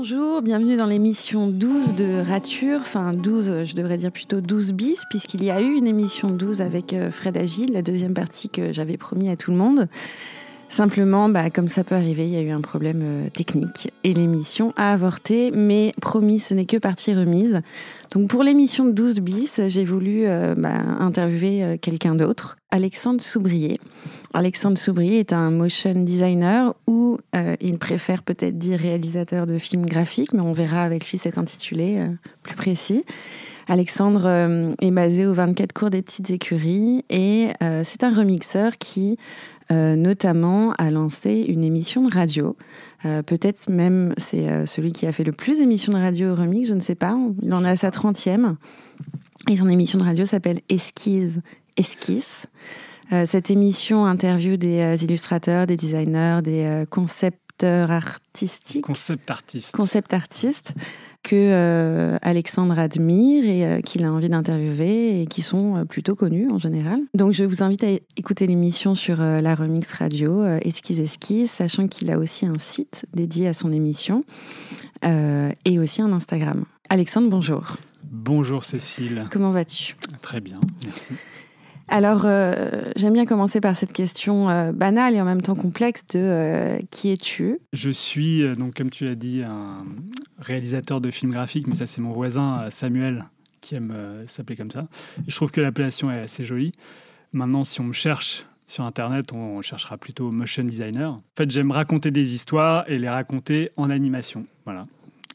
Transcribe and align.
Bonjour, 0.00 0.42
bienvenue 0.42 0.76
dans 0.76 0.86
l'émission 0.86 1.48
12 1.48 1.96
de 1.96 2.20
Rature, 2.20 2.78
enfin 2.82 3.12
12, 3.12 3.64
je 3.64 3.74
devrais 3.74 3.96
dire 3.96 4.12
plutôt 4.12 4.40
12 4.40 4.72
bis, 4.72 5.02
puisqu'il 5.10 5.42
y 5.42 5.50
a 5.50 5.60
eu 5.60 5.74
une 5.74 5.88
émission 5.88 6.30
12 6.30 6.62
avec 6.62 6.92
euh, 6.92 7.10
Fred 7.10 7.36
Agile, 7.36 7.72
la 7.72 7.82
deuxième 7.82 8.14
partie 8.14 8.48
que 8.48 8.72
j'avais 8.72 8.96
promis 8.96 9.28
à 9.28 9.36
tout 9.36 9.50
le 9.50 9.56
monde. 9.56 9.88
Simplement, 10.68 11.28
bah, 11.28 11.50
comme 11.50 11.66
ça 11.66 11.82
peut 11.82 11.96
arriver, 11.96 12.28
il 12.28 12.32
y 12.32 12.36
a 12.36 12.42
eu 12.42 12.50
un 12.50 12.60
problème 12.60 13.00
euh, 13.02 13.28
technique 13.28 13.92
et 14.04 14.14
l'émission 14.14 14.72
a 14.76 14.92
avorté, 14.92 15.50
mais 15.50 15.92
promis, 16.00 16.38
ce 16.38 16.54
n'est 16.54 16.66
que 16.66 16.76
partie 16.76 17.12
remise. 17.12 17.60
Donc 18.12 18.28
pour 18.28 18.44
l'émission 18.44 18.84
de 18.84 18.92
12 18.92 19.16
bis, 19.16 19.60
j'ai 19.66 19.84
voulu 19.84 20.26
euh, 20.26 20.54
bah, 20.56 20.78
interviewer 21.00 21.76
quelqu'un 21.82 22.14
d'autre, 22.14 22.56
Alexandre 22.70 23.20
Soubrier. 23.20 23.80
Alexandre 24.34 24.78
Soubrier 24.78 25.18
est 25.18 25.32
un 25.32 25.50
motion 25.50 25.94
designer 25.94 26.74
ou 26.86 27.18
il 27.60 27.78
préfère 27.78 28.22
peut-être 28.22 28.58
dire 28.58 28.78
réalisateur 28.78 29.46
de 29.46 29.58
films 29.58 29.86
graphiques, 29.86 30.32
mais 30.32 30.42
on 30.42 30.52
verra 30.52 30.82
avec 30.82 31.10
lui 31.10 31.18
cet 31.18 31.38
intitulé 31.38 32.04
plus 32.42 32.54
précis. 32.54 33.04
Alexandre 33.68 34.74
est 34.80 34.90
basé 34.90 35.26
au 35.26 35.32
24 35.32 35.72
cours 35.72 35.90
des 35.90 36.02
petites 36.02 36.30
écuries 36.30 37.04
et 37.08 37.48
c'est 37.84 38.04
un 38.04 38.14
remixeur 38.14 38.76
qui 38.78 39.16
euh, 39.70 39.96
notamment 39.96 40.72
a 40.78 40.90
lancé 40.90 41.44
une 41.46 41.62
émission 41.62 42.06
de 42.06 42.12
radio. 42.12 42.56
Euh, 43.04 43.22
peut-être 43.22 43.68
même 43.68 44.14
c'est 44.16 44.48
euh, 44.48 44.64
celui 44.64 44.94
qui 44.94 45.06
a 45.06 45.12
fait 45.12 45.24
le 45.24 45.32
plus 45.32 45.58
d'émissions 45.58 45.92
de 45.92 45.98
radio 45.98 46.34
remix, 46.34 46.68
je 46.68 46.74
ne 46.74 46.80
sais 46.80 46.94
pas. 46.94 47.18
Il 47.42 47.52
en 47.52 47.64
a 47.64 47.76
sa 47.76 47.90
30e. 47.90 48.54
Et 49.50 49.58
son 49.58 49.68
émission 49.68 49.98
de 49.98 50.04
radio 50.04 50.24
s'appelle 50.24 50.60
Esquisse 50.70 52.46
Esquisse. 53.10 53.30
cette 53.30 53.50
émission 53.50 54.06
interview 54.06 54.56
des 54.56 55.04
illustrateurs, 55.04 55.66
des 55.66 55.76
designers, 55.76 56.40
des 56.42 56.84
concepteurs 56.90 57.90
artistiques. 57.90 58.84
Concept 58.84 59.30
artistes. 59.30 59.74
Concept 59.74 60.14
artistes 60.14 60.74
que 61.22 61.34
euh, 61.36 62.16
Alexandre 62.22 62.78
admire 62.78 63.44
et 63.44 63.66
euh, 63.66 63.80
qu'il 63.80 64.04
a 64.04 64.12
envie 64.12 64.28
d'interviewer 64.28 65.22
et 65.22 65.26
qui 65.26 65.42
sont 65.42 65.76
euh, 65.76 65.84
plutôt 65.84 66.14
connus 66.14 66.48
en 66.50 66.58
général. 66.58 67.00
Donc 67.14 67.32
je 67.32 67.44
vous 67.44 67.62
invite 67.62 67.84
à 67.84 67.90
écouter 68.16 68.46
l'émission 68.46 68.94
sur 68.94 69.18
la 69.18 69.54
Remix 69.54 69.92
Radio 69.92 70.44
Esquisse 70.44 70.98
Esquisse, 70.98 71.50
sachant 71.50 71.88
qu'il 71.88 72.10
a 72.10 72.18
aussi 72.18 72.46
un 72.46 72.58
site 72.58 73.06
dédié 73.14 73.48
à 73.48 73.54
son 73.54 73.72
émission 73.72 74.24
et 75.64 75.78
aussi 75.78 76.02
un 76.02 76.12
Instagram. 76.12 76.64
Alexandre, 76.90 77.28
bonjour. 77.28 77.76
Bonjour 78.10 78.64
Cécile. 78.64 79.24
Comment 79.30 79.50
vas-tu? 79.50 79.96
Très 80.22 80.40
bien, 80.40 80.60
merci. 80.84 81.12
Alors, 81.88 82.22
euh, 82.24 82.92
j'aime 82.96 83.14
bien 83.14 83.24
commencer 83.24 83.60
par 83.60 83.74
cette 83.74 83.92
question 83.92 84.50
euh, 84.50 84.72
banale 84.72 85.14
et 85.14 85.20
en 85.20 85.24
même 85.24 85.40
temps 85.40 85.54
complexe 85.54 86.06
de 86.08 86.18
euh, 86.18 86.78
qui 86.90 87.10
es-tu? 87.10 87.58
Je 87.72 87.88
suis, 87.90 88.44
donc, 88.58 88.74
comme 88.74 88.90
tu 88.90 89.04
l'as 89.04 89.14
dit, 89.14 89.42
un 89.42 89.84
réalisateur 90.38 91.00
de 91.00 91.10
films 91.10 91.32
graphiques, 91.32 91.66
mais 91.66 91.74
ça, 91.74 91.86
c'est 91.86 92.02
mon 92.02 92.12
voisin 92.12 92.66
Samuel 92.70 93.24
qui 93.60 93.74
aime 93.74 93.94
s'appeler 94.26 94.56
comme 94.56 94.70
ça. 94.70 94.86
je 95.26 95.34
trouve 95.34 95.50
que 95.50 95.60
l'appellation 95.60 96.10
est 96.10 96.20
assez 96.20 96.46
jolie. 96.46 96.72
Maintenant, 97.32 97.64
si 97.64 97.80
on 97.80 97.84
me 97.84 97.92
cherche 97.92 98.46
sur 98.66 98.84
Internet, 98.84 99.32
on 99.32 99.60
cherchera 99.62 99.96
plutôt 99.96 100.30
motion 100.30 100.64
designer. 100.64 101.12
En 101.12 101.22
fait, 101.36 101.50
j'aime 101.50 101.70
raconter 101.70 102.10
des 102.10 102.34
histoires 102.34 102.88
et 102.88 102.98
les 102.98 103.08
raconter 103.08 103.70
en 103.76 103.90
animation. 103.90 104.46
Voilà 104.64 104.86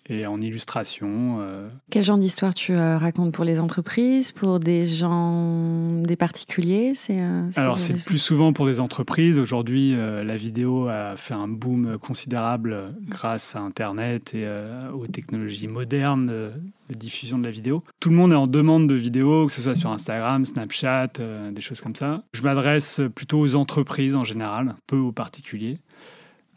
et 0.10 0.26
en 0.26 0.42
illustration. 0.42 1.38
Euh. 1.40 1.70
Quel 1.90 2.04
genre 2.04 2.18
d'histoire 2.18 2.54
tu 2.54 2.74
euh, 2.74 2.98
racontes 2.98 3.34
pour 3.34 3.46
les 3.46 3.60
entreprises, 3.60 4.32
pour 4.32 4.60
des 4.60 4.86
gens, 4.86 6.02
des 6.02 6.16
particuliers 6.16 6.94
C'est 6.94 7.20
euh, 7.20 7.50
alors 7.56 7.80
c'est 7.80 8.04
plus 8.06 8.20
souvent 8.20 8.54
pour 8.54 8.66
des 8.66 8.80
entreprises. 8.80 9.40
Aujourd'hui, 9.40 9.96
la 9.96 10.36
vidéo 10.36 10.88
a 10.88 11.16
fait 11.16 11.34
un 11.34 11.48
boom 11.48 11.98
considérable 11.98 12.96
grâce 13.08 13.56
à 13.56 13.60
Internet 13.60 14.34
et 14.34 14.48
aux 14.94 15.08
technologies 15.08 15.68
modernes 15.68 16.28
de 16.28 16.96
diffusion 16.96 17.38
de 17.38 17.44
la 17.44 17.52
vidéo. 17.52 17.84
Tout 18.00 18.10
le 18.10 18.16
monde 18.16 18.32
est 18.32 18.36
en 18.36 18.48
demande 18.48 18.88
de 18.88 18.96
vidéos, 18.96 19.48
que 19.48 19.54
ce 19.54 19.62
soit 19.62 19.76
sur 19.76 19.92
Instagram, 19.92 20.46
Snapchat, 20.46 21.14
des 21.52 21.62
choses 21.62 21.82
comme 21.82 21.96
ça. 21.96 22.24
Je 22.34 22.42
m'adresse 22.42 23.02
plutôt 23.16 23.40
aux 23.40 23.56
entreprises 23.56 24.16
en 24.16 24.24
général, 24.24 24.76
peu 24.88 24.98
aux 24.98 25.12
particuliers. 25.12 25.80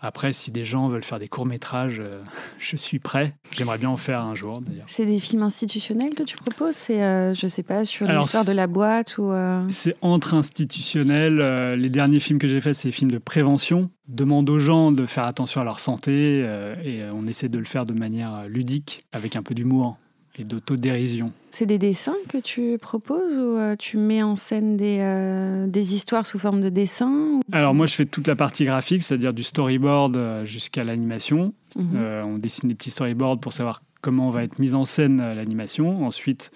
Après, 0.06 0.32
si 0.32 0.50
des 0.50 0.64
gens 0.64 0.88
veulent 0.88 1.04
faire 1.04 1.18
des 1.18 1.28
courts-métrages, 1.28 1.98
euh, 2.00 2.22
je 2.58 2.76
suis 2.76 2.98
prêt. 2.98 3.34
J'aimerais 3.50 3.78
bien 3.78 3.90
en 3.90 3.96
faire 3.96 4.20
un 4.20 4.34
jour, 4.34 4.60
d'ailleurs. 4.60 4.84
C'est 4.86 5.06
des 5.06 5.18
films 5.18 5.42
institutionnels 5.42 6.14
que 6.14 6.22
tu 6.22 6.36
proposes? 6.36 6.76
C'est, 6.76 7.02
euh, 7.02 7.34
je 7.34 7.46
sais 7.46 7.62
pas, 7.62 7.84
sur 7.84 8.06
l'histoire 8.06 8.44
de 8.44 8.52
la 8.52 8.66
boîte 8.66 9.18
ou... 9.18 9.30
Euh 9.32 9.62
c'est 9.68 9.96
entre 10.00 10.34
institutionnels. 10.34 11.38
les 11.74 11.88
derniers 11.88 12.20
films 12.20 12.38
que 12.38 12.46
j'ai 12.46 12.60
faits, 12.60 12.74
c'est 12.74 12.88
des 12.88 12.92
films 12.92 13.10
de 13.10 13.18
prévention. 13.18 13.90
Demande 14.08 14.48
aux 14.48 14.60
gens 14.60 14.92
de 14.92 15.06
faire 15.06 15.24
attention 15.24 15.60
à 15.60 15.64
leur 15.64 15.80
santé 15.80 16.40
et 16.84 17.02
on 17.12 17.26
essaie 17.26 17.48
de 17.48 17.58
le 17.58 17.64
faire 17.64 17.86
de 17.86 17.92
manière 17.92 18.46
ludique, 18.48 19.04
avec 19.12 19.36
un 19.36 19.42
peu 19.42 19.54
d'humour 19.54 19.96
et 20.38 20.44
d'autodérision. 20.44 21.32
C'est 21.50 21.66
des 21.66 21.78
dessins 21.78 22.16
que 22.28 22.38
tu 22.38 22.76
proposes 22.78 23.36
ou 23.36 23.56
euh, 23.56 23.76
tu 23.76 23.96
mets 23.96 24.22
en 24.22 24.36
scène 24.36 24.76
des, 24.76 24.98
euh, 25.00 25.66
des 25.66 25.94
histoires 25.94 26.26
sous 26.26 26.38
forme 26.38 26.60
de 26.60 26.68
dessins 26.68 27.40
Alors 27.52 27.74
moi 27.74 27.86
je 27.86 27.94
fais 27.94 28.04
toute 28.04 28.26
la 28.26 28.36
partie 28.36 28.64
graphique, 28.64 29.02
c'est-à-dire 29.02 29.32
du 29.32 29.42
storyboard 29.42 30.16
euh, 30.16 30.44
jusqu'à 30.44 30.84
l'animation. 30.84 31.54
Mhm. 31.76 31.98
on 32.24 32.38
dessine 32.38 32.70
des 32.70 32.74
petits 32.74 32.90
storyboards 32.90 33.38
pour 33.38 33.52
savoir 33.52 33.82
comment 34.00 34.30
va 34.30 34.44
être 34.44 34.58
mise 34.58 34.74
en 34.74 34.84
scène 34.84 35.18
l'animation. 35.18 36.06
Ensuite 36.06 36.50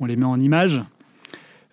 on 0.00 0.06
les 0.06 0.16
met 0.16 0.24
en 0.24 0.40
images 0.40 0.80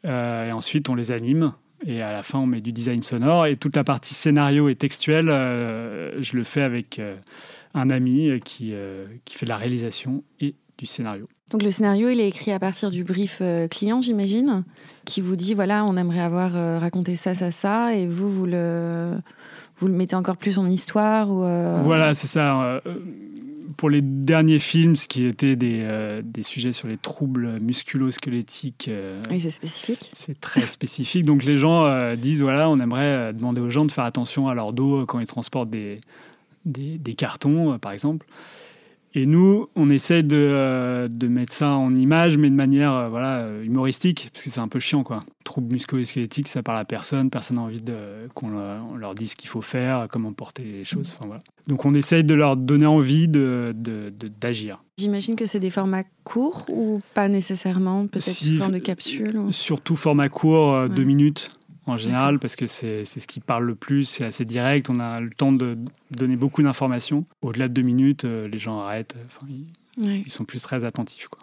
et 0.03 0.51
ensuite 0.51 0.89
on 0.89 0.95
les 0.95 1.11
anime. 1.11 1.53
Et 1.85 2.01
à 2.01 2.11
la 2.11 2.23
fin, 2.23 2.39
on 2.39 2.45
met 2.45 2.59
du 2.59 2.73
design 2.73 3.01
sonore. 3.03 3.45
Et 3.45 3.55
toute 3.55 3.77
la 3.77 3.85
partie 3.85 4.13
scénario 4.13 4.67
et 4.67 4.75
textuelle, 4.75 5.27
je 5.27 6.35
le 6.35 6.43
fais 6.43 6.61
avec 6.61 6.99
un 7.73 7.89
ami 7.89 8.37
qui, 8.43 8.73
qui 9.23 9.35
fait 9.35 9.45
la 9.45 9.55
réalisation 9.55 10.25
et 10.41 10.55
du 10.77 10.85
scénario. 10.85 11.29
Donc 11.49 11.63
le 11.63 11.71
scénario, 11.71 12.09
il 12.09 12.19
est 12.19 12.27
écrit 12.27 12.51
à 12.51 12.59
partir 12.59 12.91
du 12.91 13.03
brief 13.03 13.39
euh, 13.41 13.67
client, 13.67 14.01
j'imagine, 14.01 14.63
qui 15.05 15.19
vous 15.19 15.35
dit 15.35 15.53
voilà, 15.53 15.83
on 15.83 15.97
aimerait 15.97 16.19
avoir 16.19 16.55
euh, 16.55 16.77
raconté 16.77 17.15
ça, 17.15 17.33
ça, 17.33 17.51
ça, 17.51 17.95
et 17.95 18.05
vous, 18.05 18.29
vous 18.29 18.45
le, 18.45 19.13
vous 19.79 19.87
le 19.87 19.93
mettez 19.93 20.15
encore 20.15 20.37
plus 20.37 20.59
en 20.59 20.69
histoire 20.69 21.31
ou 21.31 21.43
euh, 21.43 21.81
Voilà, 21.83 22.13
c'est 22.13 22.27
ça. 22.27 22.81
Pour 23.77 23.89
les 23.89 24.01
derniers 24.01 24.59
films, 24.59 24.95
ce 24.95 25.07
qui 25.07 25.25
était 25.25 25.55
des, 25.55 25.87
des 26.23 26.41
sujets 26.43 26.73
sur 26.73 26.87
les 26.87 26.97
troubles 26.97 27.59
musculo-squelettiques. 27.61 28.91
oui, 29.31 29.39
c'est 29.39 29.49
spécifique. 29.49 30.11
C'est 30.13 30.39
très 30.39 30.61
spécifique. 30.61 31.25
Donc 31.25 31.45
les 31.45 31.57
gens 31.57 32.15
disent 32.15 32.41
voilà, 32.41 32.69
on 32.69 32.77
aimerait 32.79 33.31
demander 33.33 33.61
aux 33.61 33.69
gens 33.69 33.85
de 33.85 33.91
faire 33.91 34.03
attention 34.03 34.49
à 34.49 34.53
leur 34.53 34.73
dos 34.73 35.05
quand 35.05 35.19
ils 35.19 35.27
transportent 35.27 35.69
des, 35.69 36.01
des, 36.65 36.97
des 36.97 37.13
cartons, 37.13 37.79
par 37.79 37.93
exemple. 37.93 38.25
Et 39.15 39.25
nous, 39.25 39.67
on 39.75 39.89
essaie 39.89 40.21
de, 40.21 40.37
euh, 40.37 41.07
de, 41.07 41.27
mettre 41.27 41.51
ça 41.51 41.71
en 41.71 41.95
image, 41.95 42.37
mais 42.37 42.49
de 42.49 42.55
manière 42.55 42.93
euh, 42.93 43.09
voilà, 43.09 43.39
euh, 43.39 43.63
humoristique, 43.63 44.29
parce 44.31 44.43
que 44.43 44.49
c'est 44.51 44.59
un 44.59 44.67
peu 44.67 44.79
chiant. 44.79 45.03
quoi. 45.03 45.21
Trouble 45.43 45.73
musculo-squelettique, 45.73 46.47
ça 46.47 46.61
parle 46.61 46.77
à 46.77 46.85
personne, 46.85 47.31
personne 47.31 47.57
n'a 47.57 47.63
envie 47.63 47.81
de, 47.81 47.95
qu'on 48.35 48.49
leur, 48.95 49.15
dise 49.15 49.31
ce 49.31 49.35
qu'il 49.35 49.49
faut 49.49 49.61
faire, 49.61 50.07
comment 50.11 50.31
porter 50.31 50.63
les 50.63 50.85
choses. 50.85 51.15
Voilà. 51.21 51.41
Donc 51.67 51.85
on 51.85 51.95
essaie 51.95 52.21
de 52.21 52.35
leur 52.35 52.55
donner 52.55 52.85
envie 52.85 53.27
de, 53.27 53.73
d'agir. 54.39 54.83
J'imagine 54.99 55.35
que 55.35 55.47
c'est 55.47 55.59
des 55.59 55.71
formats 55.71 56.03
courts 56.23 56.65
ou 56.69 57.01
pas 57.15 57.29
nécessairement, 57.29 58.05
peut-être 58.05 58.29
sous 58.29 58.57
forme 58.57 58.73
de 58.73 58.79
capsule 58.79 59.41
Surtout 59.49 59.95
format 59.95 60.29
court, 60.29 60.87
deux 60.87 61.03
minutes 61.03 61.49
en 61.89 61.97
général, 61.97 62.39
parce 62.39 62.55
que 62.55 62.67
c'est 62.67 63.03
ce 63.05 63.27
qui 63.27 63.39
parle 63.39 63.65
le 63.65 63.75
plus, 63.75 64.05
c'est 64.05 64.25
assez 64.25 64.45
direct, 64.45 64.89
on 64.89 64.99
a 64.99 65.19
le 65.19 65.29
temps 65.29 65.51
de 65.51 65.77
donner 66.11 66.35
beaucoup 66.35 66.63
d'informations. 66.63 67.25
Au-delà 67.41 67.67
de 67.67 67.73
deux 67.73 67.81
minutes, 67.81 68.25
euh, 68.25 68.47
les 68.47 68.59
gens 68.59 68.79
arrêtent, 68.79 69.15
enfin, 69.27 69.47
ils, 69.97 70.29
sont 70.29 70.45
plus 70.45 70.61
très 70.61 70.83
attentifs. 70.83 71.27
Quoi. 71.27 71.41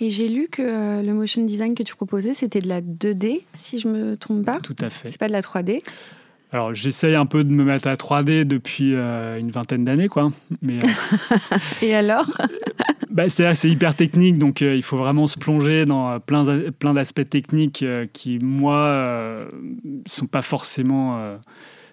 Et 0.00 0.10
j'ai 0.10 0.28
lu 0.28 0.48
que 0.50 0.62
euh, 0.62 1.02
le 1.02 1.12
motion 1.12 1.44
design 1.44 1.74
que 1.74 1.82
tu 1.82 1.94
proposais, 1.94 2.32
c'était 2.32 2.60
de 2.60 2.68
la 2.68 2.80
2D, 2.80 3.42
si 3.54 3.78
je 3.78 3.88
me 3.88 4.16
trompe 4.16 4.46
pas. 4.46 4.58
Tout 4.60 4.76
à 4.80 4.88
fait. 4.88 5.10
C'est 5.10 5.18
pas 5.18 5.28
de 5.28 5.32
la 5.32 5.42
3D. 5.42 5.82
Alors, 6.52 6.74
j'essaye 6.74 7.14
un 7.14 7.26
peu 7.26 7.44
de 7.44 7.50
me 7.50 7.64
mettre 7.64 7.86
à 7.86 7.94
3D 7.94 8.44
depuis 8.44 8.94
euh, 8.94 9.38
une 9.38 9.50
vingtaine 9.50 9.84
d'années, 9.84 10.08
quoi. 10.08 10.30
Mais, 10.62 10.76
Et 11.82 11.94
alors? 11.94 12.26
Bah, 13.10 13.28
C'est 13.28 13.68
hyper 13.68 13.96
technique, 13.96 14.38
donc 14.38 14.60
il 14.60 14.84
faut 14.84 14.96
vraiment 14.96 15.26
se 15.26 15.36
plonger 15.36 15.84
dans 15.84 16.20
plein, 16.20 16.70
plein 16.70 16.94
d'aspects 16.94 17.28
techniques 17.28 17.84
qui, 18.12 18.38
moi, 18.38 19.48
ne 19.84 20.02
sont 20.06 20.26
pas 20.26 20.42
forcément 20.42 21.20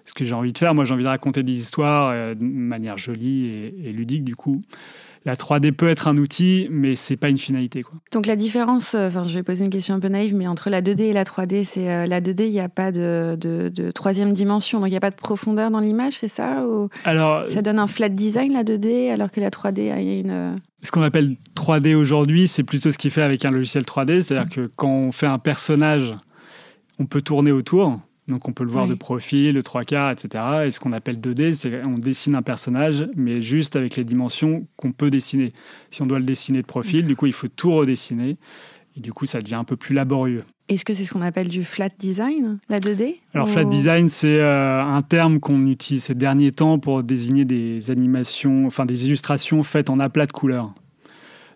ce 0.04 0.14
que 0.14 0.24
j'ai 0.24 0.34
envie 0.34 0.52
de 0.52 0.58
faire. 0.58 0.76
Moi, 0.76 0.84
j'ai 0.84 0.94
envie 0.94 1.02
de 1.02 1.08
raconter 1.08 1.42
des 1.42 1.58
histoires 1.58 2.12
de 2.36 2.44
manière 2.44 2.98
jolie 2.98 3.46
et, 3.46 3.88
et 3.88 3.92
ludique, 3.92 4.22
du 4.22 4.36
coup 4.36 4.62
la 5.28 5.36
3D 5.36 5.72
peut 5.72 5.88
être 5.88 6.08
un 6.08 6.16
outil, 6.16 6.68
mais 6.70 6.94
c'est 6.94 7.18
pas 7.18 7.28
une 7.28 7.36
finalité. 7.36 7.82
Quoi. 7.82 7.98
Donc 8.12 8.24
la 8.24 8.34
différence, 8.34 8.94
euh, 8.94 9.08
enfin 9.08 9.24
je 9.24 9.34
vais 9.34 9.42
poser 9.42 9.62
une 9.62 9.70
question 9.70 9.94
un 9.94 10.00
peu 10.00 10.08
naïve, 10.08 10.34
mais 10.34 10.46
entre 10.46 10.70
la 10.70 10.80
2D 10.80 11.02
et 11.02 11.12
la 11.12 11.24
3D, 11.24 11.64
c'est 11.64 11.90
euh, 11.90 12.06
la 12.06 12.22
2D, 12.22 12.46
il 12.46 12.52
n'y 12.52 12.60
a 12.60 12.70
pas 12.70 12.92
de, 12.92 13.36
de, 13.38 13.90
troisième 13.90 14.32
dimension, 14.32 14.80
donc 14.80 14.88
il 14.88 14.92
n'y 14.92 14.96
a 14.96 15.00
pas 15.00 15.10
de 15.10 15.16
profondeur 15.16 15.70
dans 15.70 15.80
l'image, 15.80 16.14
c'est 16.14 16.28
ça 16.28 16.64
Ou 16.66 16.88
alors, 17.04 17.46
Ça 17.46 17.60
donne 17.60 17.78
un 17.78 17.86
flat 17.86 18.08
design 18.08 18.54
la 18.54 18.64
2D, 18.64 19.12
alors 19.12 19.30
que 19.30 19.40
la 19.40 19.50
3D 19.50 19.92
a 19.92 20.00
une... 20.00 20.30
Euh, 20.30 20.56
ce 20.82 20.90
qu'on 20.92 21.02
appelle 21.02 21.34
3D 21.54 21.94
aujourd'hui, 21.94 22.48
c'est 22.48 22.62
plutôt 22.62 22.90
ce 22.90 22.96
qui 22.96 23.10
fait 23.10 23.20
avec 23.20 23.44
un 23.44 23.50
logiciel 23.50 23.84
3D, 23.84 24.22
c'est-à-dire 24.22 24.48
que 24.48 24.70
quand 24.76 24.88
on 24.88 25.12
fait 25.12 25.26
un 25.26 25.38
personnage, 25.38 26.14
on 26.98 27.04
peut 27.04 27.20
tourner 27.20 27.52
autour. 27.52 28.00
Donc 28.28 28.46
on 28.46 28.52
peut 28.52 28.64
le 28.64 28.70
voir 28.70 28.84
Oui. 28.84 28.90
de 28.90 28.94
profil, 28.94 29.54
de 29.54 29.60
trois 29.62 29.84
quarts, 29.84 30.10
etc. 30.10 30.44
Et 30.66 30.70
ce 30.70 30.78
qu'on 30.80 30.92
appelle 30.92 31.18
2D, 31.18 31.54
c'est 31.54 31.70
qu'on 31.82 31.98
dessine 31.98 32.34
un 32.34 32.42
personnage, 32.42 33.06
mais 33.16 33.40
juste 33.40 33.74
avec 33.74 33.96
les 33.96 34.04
dimensions 34.04 34.66
qu'on 34.76 34.92
peut 34.92 35.10
dessiner. 35.10 35.52
Si 35.90 36.02
on 36.02 36.06
doit 36.06 36.18
le 36.18 36.26
dessiner 36.26 36.60
de 36.60 36.66
profil, 36.66 37.06
du 37.06 37.16
coup, 37.16 37.26
il 37.26 37.32
faut 37.32 37.48
tout 37.48 37.72
redessiner. 37.74 38.36
Et 38.96 39.00
du 39.00 39.12
coup, 39.12 39.26
ça 39.26 39.40
devient 39.40 39.54
un 39.54 39.64
peu 39.64 39.76
plus 39.76 39.94
laborieux. 39.94 40.42
Est-ce 40.68 40.84
que 40.84 40.92
c'est 40.92 41.06
ce 41.06 41.12
qu'on 41.14 41.22
appelle 41.22 41.48
du 41.48 41.64
flat 41.64 41.88
design, 41.98 42.58
la 42.68 42.78
2D 42.80 43.16
Alors, 43.32 43.48
Ou- 43.48 43.50
flat 43.52 43.64
design, 43.64 44.08
c'est 44.10 44.40
euh, 44.40 44.82
un 44.82 45.00
terme 45.00 45.40
qu'on 45.40 45.66
utilise 45.66 46.04
ces 46.04 46.14
derniers 46.14 46.52
temps 46.52 46.78
pour 46.78 47.02
désigner 47.02 47.46
des 47.46 47.90
animations, 47.90 48.66
enfin 48.66 48.84
des 48.84 49.06
illustrations 49.06 49.62
faites 49.62 49.88
en 49.88 49.98
aplat 49.98 50.26
de 50.26 50.32
couleurs. 50.32 50.74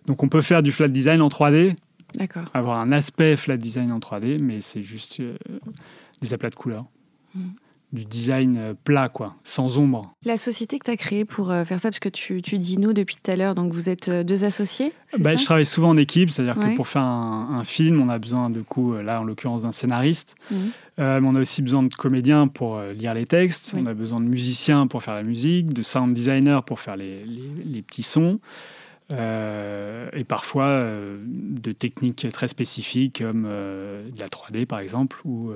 Donc, 0.07 0.23
on 0.23 0.27
peut 0.29 0.41
faire 0.41 0.63
du 0.63 0.71
flat 0.71 0.87
design 0.87 1.21
en 1.21 1.27
3D, 1.27 1.75
D'accord. 2.15 2.43
avoir 2.55 2.79
un 2.79 2.91
aspect 2.91 3.35
flat 3.35 3.57
design 3.57 3.91
en 3.91 3.99
3D, 3.99 4.39
mais 4.41 4.59
c'est 4.61 4.81
juste 4.83 5.19
euh, 5.19 5.35
des 6.21 6.33
aplats 6.33 6.49
de 6.49 6.55
couleurs. 6.55 6.85
Mm. 7.35 7.49
Du 7.91 8.05
design 8.05 8.57
euh, 8.57 8.73
plat, 8.83 9.07
quoi, 9.07 9.35
sans 9.43 9.77
ombre. 9.77 10.15
La 10.25 10.35
société 10.37 10.79
que 10.79 10.85
tu 10.85 10.89
as 10.89 10.97
créée 10.97 11.25
pour 11.25 11.51
euh, 11.51 11.63
faire 11.63 11.79
ça, 11.79 11.89
parce 11.89 11.99
que 11.99 12.09
tu, 12.09 12.41
tu 12.41 12.57
dis 12.57 12.79
nous 12.79 12.91
depuis 12.91 13.15
tout 13.23 13.29
à 13.29 13.35
l'heure, 13.35 13.53
donc 13.53 13.71
vous 13.71 13.87
êtes 13.87 14.09
euh, 14.09 14.23
deux 14.23 14.43
associés 14.45 14.93
Bah, 15.19 15.35
je 15.35 15.43
travaille 15.45 15.67
souvent 15.67 15.89
en 15.89 15.97
équipe, 15.97 16.31
c'est-à-dire 16.31 16.57
Ouais. 16.57 16.71
que 16.71 16.75
pour 16.75 16.87
faire 16.87 17.03
un, 17.03 17.59
un 17.59 17.63
film, 17.63 18.01
on 18.01 18.09
a 18.09 18.17
besoin, 18.17 18.49
de 18.49 18.61
coup, 18.63 18.95
là 18.95 19.21
en 19.21 19.23
l'occurrence, 19.23 19.61
d'un 19.61 19.71
scénariste. 19.71 20.33
Euh, 20.97 21.21
mais 21.21 21.27
on 21.27 21.35
a 21.35 21.39
aussi 21.41 21.61
besoin 21.61 21.83
de 21.83 21.93
comédiens 21.93 22.47
pour 22.47 22.81
lire 22.81 23.13
les 23.13 23.27
textes. 23.27 23.73
Oui. 23.75 23.83
On 23.85 23.87
a 23.87 23.93
besoin 23.93 24.19
de 24.21 24.25
musiciens 24.27 24.87
pour 24.87 25.03
faire 25.03 25.13
la 25.13 25.21
musique, 25.23 25.71
de 25.71 25.83
sound 25.83 26.15
designer 26.15 26.63
pour 26.63 26.79
faire 26.79 26.95
les, 26.95 27.23
les- 27.25 27.63
les 27.63 27.81
petits 27.83 28.01
sons. 28.01 28.39
Euh, 29.11 30.09
et 30.13 30.23
parfois 30.23 30.65
euh, 30.65 31.17
de 31.27 31.71
techniques 31.73 32.27
très 32.31 32.47
spécifiques 32.47 33.19
comme 33.21 33.43
de 33.43 34.19
la 34.19 34.27
3D 34.27 34.65
par 34.65 34.79
exemple 34.79 35.19
ou 35.25 35.51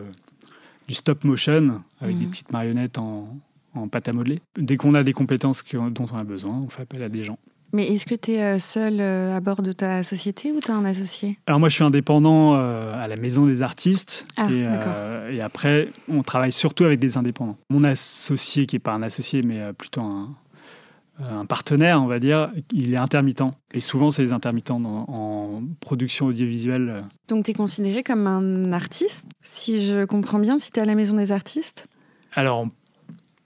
du 0.88 0.94
stop 0.94 1.24
motion 1.24 1.82
avec 2.02 2.16
Mhm. 2.16 2.22
des 2.22 2.28
petites 2.28 2.52
marionnettes 2.52 2.98
en, 2.98 3.38
en 3.76 3.88
pâte 3.88 4.08
à 4.10 4.14
modeler. 4.14 4.42
Dès 4.58 4.78
qu'on 4.78 4.94
a 4.96 5.04
des 5.04 5.14
compétences 5.14 5.64
dont 5.92 6.06
on 6.12 6.18
a 6.18 6.24
besoin, 6.24 6.62
on 6.64 6.70
fait 6.70 6.84
appel 6.84 7.04
à 7.04 7.10
des 7.10 7.24
gens. 7.24 7.38
Mais 7.74 7.86
est-ce 7.94 8.06
que 8.06 8.16
tu 8.16 8.32
es 8.32 8.60
seul 8.60 9.02
euh, 9.02 9.36
à 9.36 9.42
bord 9.42 9.62
de 9.62 9.74
ta 9.74 10.02
société 10.02 10.54
ou 10.54 10.62
tu 10.62 10.72
as 10.72 10.76
un 10.76 10.86
associé? 10.86 11.38
Alors 11.48 11.60
moi 11.60 11.68
je 11.68 11.76
suis 11.76 11.84
indépendant 11.84 12.56
euh, 12.56 12.94
à 12.96 13.08
la 13.10 13.18
Maison 13.18 13.46
des 13.46 13.62
artistes 13.62 14.26
Ah, 14.38 14.48
et, 14.50 14.64
euh, 14.66 15.32
et 15.34 15.42
après 15.42 15.92
on 16.08 16.24
travaille 16.24 16.54
surtout 16.54 16.86
avec 16.86 17.00
des 17.00 17.18
indépendants. 17.18 17.58
Mon 17.70 17.84
associé 17.84 18.68
qui 18.68 18.78
est 18.78 18.80
pas 18.80 18.94
un 18.94 19.02
associé 19.04 19.42
mais 19.42 19.60
euh, 19.60 19.74
plutôt 19.74 20.00
un, 20.02 20.34
un 21.20 21.46
partenaire 21.46 22.02
on 22.02 22.06
va 22.08 22.20
dire, 22.20 22.50
il 22.72 22.94
est 22.94 22.98
intermittent 22.98 23.44
et 23.74 23.80
souvent 23.80 24.12
c'est 24.12 24.22
les 24.24 24.34
intermittents 24.34 24.80
dans- 24.80 25.06
en 25.08 25.62
production 25.80 26.28
audiovisuelle. 26.28 27.04
Donc 27.28 27.46
tu 27.46 27.52
es 27.52 27.54
considéré 27.54 28.04
comme 28.04 28.28
un 28.28 28.72
artiste, 28.74 29.26
si 29.42 29.84
je 29.86 30.06
comprends 30.06 30.40
bien, 30.40 30.60
si 30.60 30.72
tu 30.72 30.80
es 30.80 30.84
à 30.84 30.86
la 30.86 30.96
maison 30.96 31.18
des 31.18 31.32
artistes? 31.32 31.88
Alors 32.34 32.60
on 32.62 32.70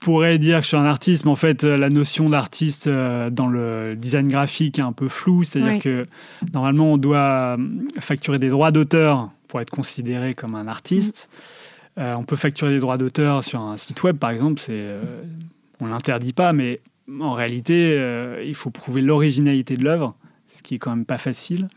pourrait 0.00 0.38
dire 0.38 0.58
que 0.58 0.62
je 0.64 0.68
suis 0.68 0.76
un 0.76 0.84
artiste 0.84 1.24
mais 1.24 1.30
en 1.30 1.36
fait 1.36 1.62
la 1.64 1.88
notion 1.88 2.28
d'artiste 2.28 2.88
euh, 2.88 3.30
dans 3.30 3.46
le 3.46 3.94
design 3.96 4.26
graphique 4.28 4.78
est 4.78 4.82
un 4.84 4.92
peu 4.92 5.08
floue, 5.08 5.44
c'est-à-dire 5.44 5.72
Oui. 5.74 5.78
que 5.78 6.06
normalement 6.52 6.92
on 6.92 6.96
doit 6.98 7.56
euh, 7.56 7.68
facturer 8.00 8.38
des 8.38 8.48
droits 8.48 8.70
d'auteur 8.72 9.30
pour 9.48 9.60
être 9.60 9.70
considéré 9.70 10.34
comme 10.34 10.54
un 10.54 10.66
artiste. 10.66 11.28
Euh, 11.98 12.14
on 12.16 12.24
peut 12.24 12.36
facturer 12.36 12.70
des 12.70 12.80
droits 12.80 12.96
d'auteur 12.96 13.44
sur 13.44 13.60
un 13.60 13.76
site 13.76 14.02
web, 14.02 14.16
par 14.16 14.30
exemple. 14.30 14.58
C'est, 14.60 14.72
euh, 14.72 15.02
on 15.78 15.86
l'interdit 15.86 16.32
pas, 16.32 16.54
mais 16.54 16.80
en 17.20 17.32
réalité, 17.32 17.96
euh, 17.98 18.42
il 18.44 18.54
faut 18.54 18.70
prouver 18.70 19.02
l'originalité 19.02 19.76
de 19.76 19.84
l'œuvre, 19.84 20.14
ce 20.46 20.62
qui 20.62 20.76
est 20.76 20.78
quand 20.78 20.90
même 20.90 21.04
pas 21.04 21.18
facile. 21.18 21.68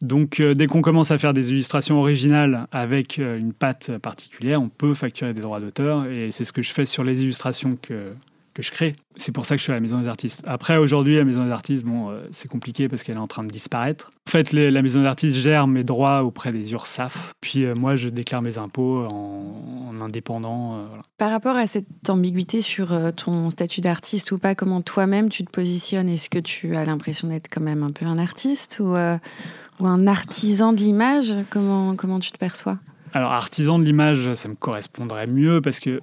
Donc, 0.00 0.38
euh, 0.38 0.54
dès 0.54 0.66
qu'on 0.66 0.80
commence 0.80 1.10
à 1.10 1.18
faire 1.18 1.32
des 1.32 1.50
illustrations 1.50 1.98
originales 1.98 2.68
avec 2.70 3.18
euh, 3.18 3.38
une 3.38 3.52
patte 3.52 3.98
particulière, 3.98 4.62
on 4.62 4.68
peut 4.68 4.94
facturer 4.94 5.34
des 5.34 5.40
droits 5.40 5.60
d'auteur, 5.60 6.06
et 6.06 6.30
c'est 6.30 6.44
ce 6.44 6.52
que 6.52 6.62
je 6.62 6.72
fais 6.72 6.86
sur 6.86 7.02
les 7.02 7.22
illustrations 7.22 7.76
que, 7.80 8.12
que 8.58 8.66
je 8.66 8.72
crée. 8.72 8.96
C'est 9.14 9.30
pour 9.30 9.46
ça 9.46 9.54
que 9.54 9.58
je 9.58 9.62
suis 9.62 9.70
à 9.72 9.76
la 9.76 9.80
Maison 9.80 10.00
des 10.00 10.08
Artistes. 10.08 10.42
Après, 10.46 10.76
aujourd'hui, 10.78 11.14
la 11.16 11.24
Maison 11.24 11.44
des 11.44 11.52
Artistes, 11.52 11.84
bon, 11.84 12.10
euh, 12.10 12.26
c'est 12.32 12.48
compliqué 12.48 12.88
parce 12.88 13.04
qu'elle 13.04 13.14
est 13.14 13.20
en 13.20 13.28
train 13.28 13.44
de 13.44 13.50
disparaître. 13.50 14.10
En 14.26 14.30
fait, 14.32 14.50
les- 14.52 14.72
la 14.72 14.82
Maison 14.82 15.00
des 15.02 15.06
Artistes 15.06 15.36
gère 15.38 15.68
mes 15.68 15.84
droits 15.84 16.24
auprès 16.24 16.50
des 16.50 16.72
URSAF. 16.72 17.34
Puis 17.40 17.64
euh, 17.64 17.74
moi, 17.76 17.94
je 17.94 18.08
déclare 18.08 18.42
mes 18.42 18.58
impôts 18.58 19.04
en, 19.06 19.90
en 19.92 20.00
indépendant. 20.00 20.78
euh, 20.78 20.84
voilà. 20.88 21.02
Par 21.18 21.30
rapport 21.30 21.54
à 21.54 21.68
cette 21.68 21.86
ambiguïté 22.10 22.60
sur 22.60 22.88
ton 23.14 23.48
statut 23.50 23.80
d'artiste 23.80 24.32
ou 24.32 24.38
pas, 24.38 24.56
comment 24.56 24.82
toi-même 24.82 25.28
tu 25.28 25.44
te 25.44 25.50
positionnes? 25.52 26.08
Est-ce 26.08 26.28
que 26.28 26.40
tu 26.40 26.74
as 26.74 26.84
l'impression 26.84 27.28
d'être 27.28 27.46
quand 27.48 27.60
même 27.62 27.84
un 27.84 27.90
peu 27.90 28.06
un 28.06 28.18
artiste 28.18 28.78
ou, 28.80 28.94
ou 28.96 29.86
un 29.86 30.06
artisan 30.08 30.72
de 30.72 30.78
l'image? 30.80 31.32
Comment, 31.50 31.94
comment 31.94 32.18
tu 32.18 32.32
te 32.32 32.38
perçois? 32.38 32.78
Alors, 33.12 33.32
artisan 33.32 33.78
de 33.78 33.84
l'image, 33.84 34.32
ça 34.34 34.48
me 34.48 34.54
correspondrait 34.56 35.26
mieux 35.28 35.60
parce 35.60 35.78
que 35.80 36.00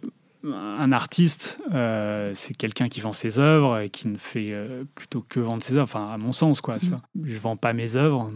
un 0.54 0.92
artiste, 0.92 1.60
euh, 1.74 2.32
c'est 2.36 2.56
quelqu'un 2.56 2.88
qui 2.90 3.02
vend 3.02 3.12
ses 3.14 3.40
œuvres 3.40 3.80
et 3.80 3.90
qui 3.90 4.08
ne 4.08 4.18
fait 4.18 4.50
euh, 4.52 4.84
plutôt 4.96 5.26
que 5.28 5.40
vendre 5.40 5.64
ses 5.64 5.74
œuvres. 5.76 5.84
Enfin, 5.84 6.10
à 6.12 6.18
mon 6.18 6.32
sens, 6.32 6.62
quoi. 6.62 6.78
Tu 6.80 6.86
Mhm. 6.86 6.92
vois. 6.92 7.02
Je 7.24 7.38
vends 7.40 7.58
pas 7.58 7.74
mes 7.74 7.96
œuvres. 7.96 8.32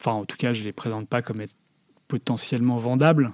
Enfin, 0.00 0.12
en 0.12 0.24
tout 0.24 0.36
cas, 0.36 0.52
je 0.52 0.64
les 0.64 0.72
présente 0.72 1.08
pas 1.08 1.22
comme 1.22 1.40
être 1.40 1.54
potentiellement 2.08 2.78
vendables. 2.78 3.30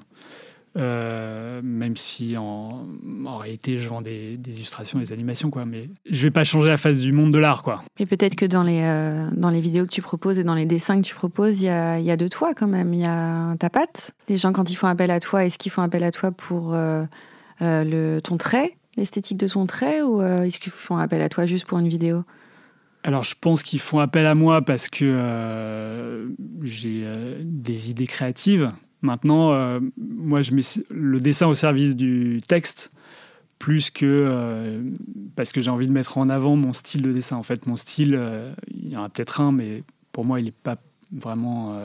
Euh, 0.77 1.61
même 1.65 1.97
si 1.97 2.37
en, 2.37 2.87
en 3.27 3.39
réalité 3.39 3.79
je 3.79 3.89
vends 3.89 4.03
des, 4.03 4.37
des 4.37 4.57
illustrations, 4.57 4.99
des 4.99 5.13
animations, 5.13 5.51
quoi. 5.51 5.65
Mais 5.65 5.89
je 6.09 6.23
vais 6.23 6.31
pas 6.31 6.45
changer 6.45 6.69
la 6.69 6.77
face 6.77 7.01
du 7.01 7.11
monde 7.13 7.33
de 7.33 7.39
l'art, 7.39 7.63
quoi. 7.63 7.83
Et 7.99 8.07
peut-être 8.07 8.37
que 8.37 8.45
dans 8.45 8.63
les, 8.63 8.83
dans 9.33 9.51
les 9.51 9.61
vidéos 9.61 9.85
que 9.87 9.91
tu 9.91 10.03
proposes 10.03 10.39
et 10.39 10.45
dans 10.45 10.55
les 10.55 10.67
dessins 10.67 11.01
que 11.01 11.07
tu 11.07 11.15
proposes, 11.15 11.61
il 11.63 11.65
y 11.65 11.69
a, 11.69 11.99
il 11.99 12.05
y 12.05 12.11
a 12.13 12.17
de 12.17 12.29
toi 12.29 12.53
quand 12.55 12.69
même. 12.69 12.95
Il 12.95 13.01
y 13.01 13.07
a 13.07 13.57
ta 13.59 13.71
patte. 13.71 14.13
Les 14.29 14.37
gens, 14.37 14.53
quand 14.53 14.71
ils 14.71 14.77
font 14.77 14.87
appel 14.87 15.11
à 15.11 15.19
toi, 15.19 15.45
est-ce 15.47 15.59
qu'ils 15.59 15.73
font 15.73 15.83
appel 15.83 16.05
à 16.05 16.13
toi 16.13 16.31
pour 16.31 16.75
euh, 17.62 18.20
ton 18.20 18.37
trait, 18.37 18.76
l'esthétique 18.96 19.38
de 19.38 19.49
ton 19.49 19.66
trait, 19.66 20.02
ou 20.02 20.20
euh, 20.20 20.43
est-ce 20.43 20.60
qu'ils 20.60 20.72
font 20.72 20.96
appel 20.96 21.20
à 21.22 21.28
toi 21.28 21.46
juste 21.46 21.66
pour 21.66 21.78
une 21.78 21.88
vidéo? 21.88 22.25
Alors, 23.02 23.25
je 23.25 23.34
pense 23.40 23.62
qu'ils 23.62 23.81
font 23.81 24.00
appel 24.00 24.26
à 24.26 24.34
moi 24.34 24.62
parce 24.62 24.88
que 24.88 25.05
euh, 25.05 26.28
j'ai 26.62 27.06
des 27.43 27.90
idées 27.90 28.06
créatives. 28.06 28.72
Maintenant, 29.02 29.81
moi, 29.96 30.43
je 30.43 30.52
mets 30.52 30.62
le 30.90 31.20
dessin 31.20 31.46
au 31.46 31.55
service 31.55 31.94
du 31.94 32.40
texte 32.46 32.90
plus 33.60 33.90
que 33.90 34.82
parce 35.37 35.52
que 35.52 35.60
j'ai 35.60 35.70
envie 35.70 35.87
de 35.87 35.93
mettre 35.93 36.19
en 36.19 36.28
avant 36.28 36.56
mon 36.56 36.72
style 36.72 37.02
de 37.02 37.12
dessin. 37.12 37.37
En 37.37 37.44
fait, 37.44 37.66
mon 37.66 37.76
style, 37.76 38.20
il 38.69 38.88
y 38.88 38.96
en 38.96 39.05
a 39.05 39.08
peut-être 39.08 39.40
un, 39.40 39.52
mais 39.52 39.84
pour 40.10 40.24
moi, 40.24 40.41
il 40.41 40.46
n'est 40.46 40.50
pas 40.50 40.79
vraiment 41.12 41.79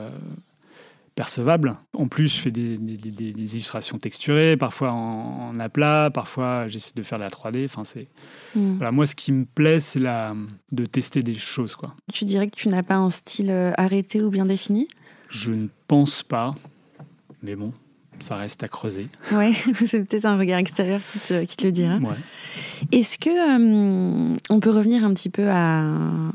percevable. 1.14 1.76
En 1.94 2.08
plus, 2.08 2.34
je 2.34 2.40
fais 2.40 2.50
des, 2.50 2.76
des- 2.76 2.96
des- 2.96 3.32
des 3.32 3.54
illustrations 3.54 3.98
texturées, 3.98 4.56
parfois 4.56 4.92
en, 4.92 5.50
en 5.50 5.60
aplat, 5.60 6.10
parfois 6.12 6.68
j'essaie 6.68 6.92
de 6.94 7.02
faire 7.02 7.18
de 7.18 7.24
la 7.24 7.30
3D. 7.30 7.64
Enfin, 7.64 7.84
c'est 7.84 8.08
Hmm. 8.54 8.76
voilà, 8.76 8.92
moi, 8.92 9.06
ce 9.06 9.14
qui 9.16 9.32
me 9.32 9.44
plaît, 9.44 9.80
c'est 9.80 9.98
la, 9.98 10.34
de 10.72 10.86
tester 10.86 11.22
des 11.24 11.34
choses. 11.34 11.74
Quoi. 11.76 11.94
Tu 12.12 12.24
dirais 12.24 12.46
que 12.46 12.54
tu 12.56 12.68
n'as 12.68 12.82
pas 12.84 12.96
un 12.96 13.10
style 13.10 13.50
euh, 13.50 13.72
arrêté 13.76 14.22
ou 14.22 14.30
bien 14.30 14.46
défini? 14.46 14.86
Je 15.28 15.50
ne 15.52 15.66
pense 15.88 16.22
pas, 16.22 16.54
mais 17.42 17.56
bon, 17.56 17.72
ça 18.20 18.36
reste 18.36 18.62
à 18.62 18.68
creuser. 18.68 19.08
Ouais, 19.32 19.52
c'est 19.86 20.04
peut-être 20.04 20.24
un 20.24 20.36
regard 20.38 20.58
extérieur 20.58 21.00
qui 21.12 21.18
te, 21.18 21.44
qui 21.44 21.56
te 21.56 21.64
le 21.66 21.72
dira. 21.72 21.96
Ouais. 21.96 22.16
Est-ce 22.92 23.18
que 23.18 23.30
euh, 23.30 24.34
on 24.50 24.60
peut 24.60 24.70
revenir 24.70 25.04
un 25.04 25.12
petit 25.14 25.30
peu 25.30 25.48
à, 25.50 25.84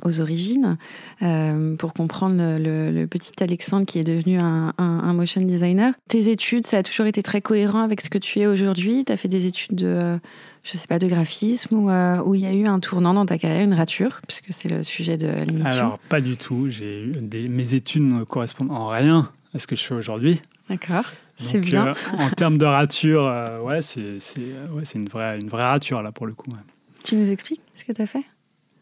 aux 0.04 0.20
origines 0.22 0.78
euh, 1.22 1.76
pour 1.76 1.94
comprendre 1.94 2.36
le, 2.38 2.58
le- 2.58 2.92
le 2.92 3.08
petit 3.08 3.32
Alexandre 3.42 3.86
qui 3.86 4.00
est 4.00 4.04
devenu 4.04 4.40
un, 4.40 4.74
un- 4.78 4.84
un 5.04 5.14
motion 5.14 5.42
designer? 5.42 5.94
Tes 6.08 6.30
études, 6.30 6.66
ça 6.66 6.78
a 6.80 6.84
toujours 6.84 7.06
été 7.06 7.22
très 7.24 7.42
cohérent 7.42 7.82
avec 7.82 8.02
ce 8.02 8.10
que 8.10 8.18
tu 8.18 8.40
es 8.40 8.48
aujourd'hui? 8.48 9.04
Tu 9.06 9.12
as 9.12 9.18
fait 9.18 9.28
des 9.28 9.46
études 9.46 9.76
de, 9.76 10.20
je 10.64 10.78
sais 10.78 10.88
pas, 10.88 11.00
de 11.00 11.08
graphisme 11.08 11.76
ou 11.76 11.90
euh, 11.90 12.22
où 12.24 12.36
il 12.36 12.42
y 12.42 12.46
a 12.46 12.54
eu 12.54 12.66
un 12.66 12.80
tournant 12.80 13.14
dans 13.14 13.26
ta 13.26 13.38
carrière, 13.38 13.64
une 13.64 13.74
rature, 13.74 14.22
puisque 14.28 14.48
c'est 14.52 14.70
le 14.70 14.84
sujet 14.84 15.18
de 15.18 15.28
l'émission 15.46 15.66
Alors, 15.66 16.00
pas 16.10 16.22
du 16.22 16.36
tout. 16.38 16.70
J'ai 16.70 17.04
eu 17.04 17.12
des, 17.22 17.48
mes 17.48 17.74
études 17.74 18.04
ne 18.04 18.24
correspondent 18.24 18.72
en 18.72 18.88
rien 18.88 19.30
à 19.54 19.60
ce 19.60 19.68
que 19.68 19.76
je 19.76 19.84
fais 19.84 19.96
aujourd'hui. 19.96 20.42
D'accord, 20.70 21.06
c'est 21.38 21.60
bien. 21.60 21.88
euh, 21.88 21.94
en 22.18 22.30
termes 22.30 22.58
de 22.58 22.66
rature, 22.66 23.26
euh, 23.26 23.60
ouais, 23.62 23.82
c'est 23.82 24.20
c'est- 24.20 24.40
ouais, 24.72 24.86
c'est 24.86 25.00
une, 25.00 25.10
vraie, 25.10 25.40
une 25.40 25.48
vraie 25.50 25.64
rature, 25.64 26.02
là, 26.02 26.12
pour 26.12 26.28
le 26.28 26.34
coup. 26.34 26.52
ouais. 26.52 26.58
Tu 27.04 27.16
nous 27.16 27.32
expliques 27.32 27.62
ce 27.76 27.86
que 27.86 27.92
tu 27.92 28.02
as 28.02 28.08
fait? 28.08 28.24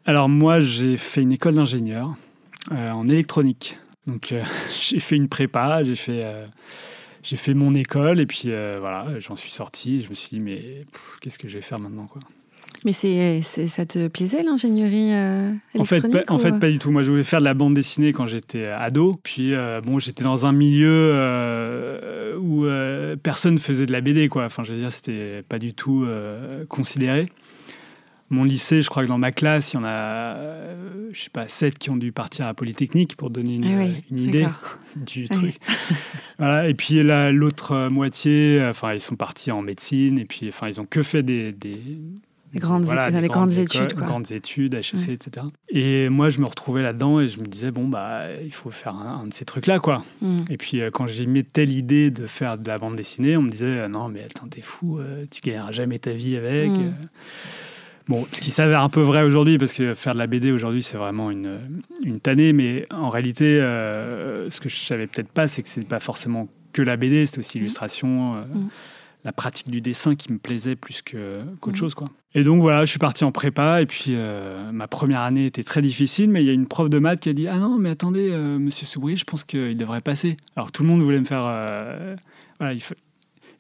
Alors, 0.06 0.28
moi, 0.30 0.60
j'ai 0.60 0.98
fait 0.98 1.22
une 1.22 1.32
école 1.34 1.56
d'ingénieur 1.56 2.16
euh, 2.72 2.92
en 2.92 3.08
électronique. 3.08 3.78
Donc, 4.06 4.32
euh, 4.32 4.44
j'ai 4.90 5.00
fait 5.00 5.16
une 5.16 5.28
prépa, 5.30 5.84
j'ai 5.84 5.96
fait, 5.96 6.24
euh, 6.24 6.46
j'ai 7.24 7.38
fait 7.38 7.54
mon 7.54 7.74
école, 7.76 8.20
et 8.20 8.26
puis 8.26 8.44
euh, 8.46 8.78
voilà, 8.80 9.20
j'en 9.20 9.36
suis 9.36 9.52
sorti. 9.52 9.98
Et 9.98 10.02
je 10.02 10.10
me 10.10 10.14
suis 10.16 10.30
dit, 10.38 10.40
mais 10.40 10.86
qu'est-ce 11.22 11.38
que 11.40 11.48
je 11.48 11.56
vais 11.58 11.62
faire 11.62 11.80
maintenant, 11.80 12.08
quoi? 12.08 12.22
Mais 12.86 12.94
c'est, 12.94 13.42
ça 13.42 13.86
te 13.86 14.08
plaisait 14.08 14.44
l'ingénierie 14.44 15.12
euh, 15.14 15.52
En 15.78 15.84
fait, 15.84 15.96
électronique 15.98 16.28
pas, 16.28 16.34
en 16.34 16.38
fait, 16.38 16.52
euh 16.52 16.60
pas 16.60 16.70
du 16.70 16.78
tout. 16.80 16.92
Moi, 16.92 17.04
je 17.04 17.10
voulais 17.12 17.24
faire 17.24 17.40
de 17.40 17.46
la 17.46 17.54
bande 17.54 17.74
dessinée 17.74 18.14
quand 18.14 18.28
j'étais 18.28 18.68
ado. 18.68 19.20
Puis, 19.24 19.54
euh, 19.54 19.82
bon, 19.82 20.00
j'étais 20.00 20.24
dans 20.24 20.46
un 20.46 20.52
milieu 20.52 21.12
euh, 21.14 22.36
où 22.38 22.66
euh, 22.66 23.16
personne 23.16 23.58
faisait 23.60 23.86
de 23.86 23.92
la 23.92 24.02
BD, 24.02 24.30
quoi. 24.30 24.46
Enfin, 24.46 24.64
je 24.64 24.74
veux 24.74 24.80
dire, 24.80 24.92
c'était 24.92 25.44
pas 25.50 25.60
du 25.60 25.74
tout 25.74 26.04
euh, 26.06 26.66
considéré. 26.68 27.28
Mon 28.30 28.44
lycée, 28.44 28.82
je 28.82 28.90
crois 28.90 29.04
que 29.04 29.08
dans 29.08 29.18
ma 29.18 29.32
classe, 29.32 29.72
il 29.72 29.78
y 29.78 29.80
en 29.80 29.86
a, 29.86 29.88
euh, 30.36 31.10
je 31.14 31.22
sais 31.22 31.30
pas, 31.30 31.48
sept 31.48 31.80
qui 31.80 31.90
ont 31.90 31.96
dû 31.96 32.12
partir 32.12 32.46
à 32.46 32.54
Polytechnique 32.54 33.16
pour 33.16 33.30
donner 33.30 33.56
une, 33.56 33.66
Ah 33.66 33.78
oui, 33.84 34.04
une 34.12 34.20
idée 34.20 34.46
du 34.98 35.22
Oui. 35.22 35.28
truc. 35.30 35.56
voilà. 36.38 36.68
Et 36.70 36.74
puis 36.74 37.02
là, 37.04 37.32
l'autre 37.32 37.72
euh, 37.72 37.90
moitié, 37.90 38.60
euh, 38.60 38.72
enfin, 38.72 38.94
ils 38.94 39.00
sont 39.00 39.16
partis 39.16 39.50
en 39.52 39.62
médecine 39.62 40.20
et 40.20 40.26
puis, 40.26 40.50
enfin, 40.50 40.68
ils 40.68 40.82
ont 40.82 40.86
que 40.86 41.04
fait 41.04 41.24
des, 41.24 41.54
des, 41.54 41.80
Des 42.54 42.60
grandes, 42.60 42.84
voilà, 42.86 43.12
grandes 43.28 43.52
écoles- 43.52 43.84
études, 43.84 43.94
quoi. 43.98 44.06
grandes 44.08 44.32
études, 44.32 44.74
HEC, 44.76 44.94
Ouais. 45.08 45.14
etc. 45.14 45.46
Et 45.70 46.08
moi, 46.10 46.30
je 46.30 46.40
me 46.40 46.46
retrouvais 46.46 46.82
là-dedans 46.82 47.20
et 47.20 47.28
je 47.28 47.40
me 47.40 47.46
disais, 47.46 47.72
bon, 47.72 47.88
bah, 47.88 48.22
il 48.42 48.54
faut 48.54 48.72
faire 48.72 48.96
un, 48.96 49.22
un 49.24 49.28
de 49.28 49.34
ces 49.34 49.44
trucs-là, 49.44 49.80
quoi. 49.80 50.04
Mm. 50.22 50.40
Et 50.50 50.58
puis, 50.58 50.82
euh, 50.82 50.90
quand 50.90 51.08
j'ai 51.08 51.26
mis 51.26 51.44
telle 51.44 51.70
idée 51.72 52.10
de 52.10 52.26
faire 52.26 52.58
de 52.58 52.68
la 52.68 52.78
bande 52.78 52.96
dessinée, 52.96 53.36
on 53.36 53.42
me 53.42 53.50
disait, 53.52 53.66
euh, 53.66 53.88
non, 53.90 54.08
mais 54.08 54.24
attends, 54.24 54.48
t'es 54.48 54.62
fou, 54.62 54.98
euh, 55.00 55.26
tu 55.30 55.42
gagneras 55.42 55.74
jamais 55.74 56.00
ta 56.00 56.12
vie 56.12 56.38
avec. 56.38 56.70
Mm. 56.70 56.76
euh. 56.76 56.90
Bon, 58.08 58.26
ce 58.32 58.40
qui 58.40 58.52
s'avère 58.52 58.82
un 58.82 58.90
peu 58.90 59.02
vrai 59.02 59.24
aujourd'hui, 59.24 59.58
parce 59.58 59.74
que 59.74 59.94
faire 59.94 60.14
de 60.14 60.18
la 60.20 60.28
BD 60.28 60.52
aujourd'hui, 60.54 60.82
c'est 60.82 60.96
vraiment 60.98 61.30
une, 61.30 61.60
une 62.06 62.22
tannée, 62.22 62.54
mais 62.54 62.88
en 62.90 63.10
réalité, 63.10 63.60
euh, 63.60 64.50
ce 64.50 64.62
que 64.62 64.70
je 64.70 64.78
savais 64.78 65.08
peut-être 65.08 65.28
pas, 65.28 65.48
c'est 65.48 65.62
que 65.62 65.68
c'est 65.68 65.86
pas 65.86 66.00
forcément 66.00 66.48
que 66.72 66.82
la 66.82 66.96
BD, 66.96 67.26
c'était 67.26 67.40
aussi 67.40 67.58
Mm. 67.58 67.60
l'illustration, 67.62 68.36
euh, 68.36 68.42
Mm. 68.46 68.68
La 69.26 69.32
pratique 69.34 69.70
du 69.70 69.82
dessin 69.82 70.16
qui 70.16 70.32
me 70.32 70.38
plaisait 70.38 70.76
plus 70.76 71.02
que- 71.02 71.42
qu'autre 71.60 71.76
Mm. 71.76 71.80
chose, 71.80 71.96
quoi. 71.96 72.10
Et 72.36 72.44
donc 72.44 72.62
voilà, 72.62 72.86
je 72.86 72.90
suis 72.92 73.00
parti 73.00 73.24
en 73.24 73.32
prépa, 73.32 73.82
et 73.82 73.86
puis 73.86 74.12
euh, 74.16 74.72
ma 74.72 74.88
première 74.88 75.22
année 75.22 75.46
était 75.48 75.64
très 75.64 75.82
difficile, 75.82 76.30
mais 76.30 76.44
il 76.44 76.48
y 76.48 76.50
a 76.50 76.54
une 76.54 76.68
prof 76.68 76.90
de 76.90 77.00
maths 77.00 77.20
qui 77.22 77.30
a 77.30 77.34
dit 77.34 77.48
Ah 77.48 77.58
non, 77.58 77.78
mais 77.78 77.90
attendez, 77.90 78.30
euh, 78.32 78.60
monsieur 78.60 78.86
Soubry, 78.86 79.16
je 79.18 79.26
pense 79.26 79.44
qu'il 79.44 79.76
devrait 79.76 80.02
passer. 80.02 80.38
Alors 80.56 80.72
tout 80.72 80.84
le 80.84 80.90
monde 80.90 81.02
voulait 81.02 81.20
me 81.20 81.26
faire. 81.26 81.44
euh, 81.46 82.16
voilà, 82.60 82.74
il 82.74 82.82
fa- 82.82 82.96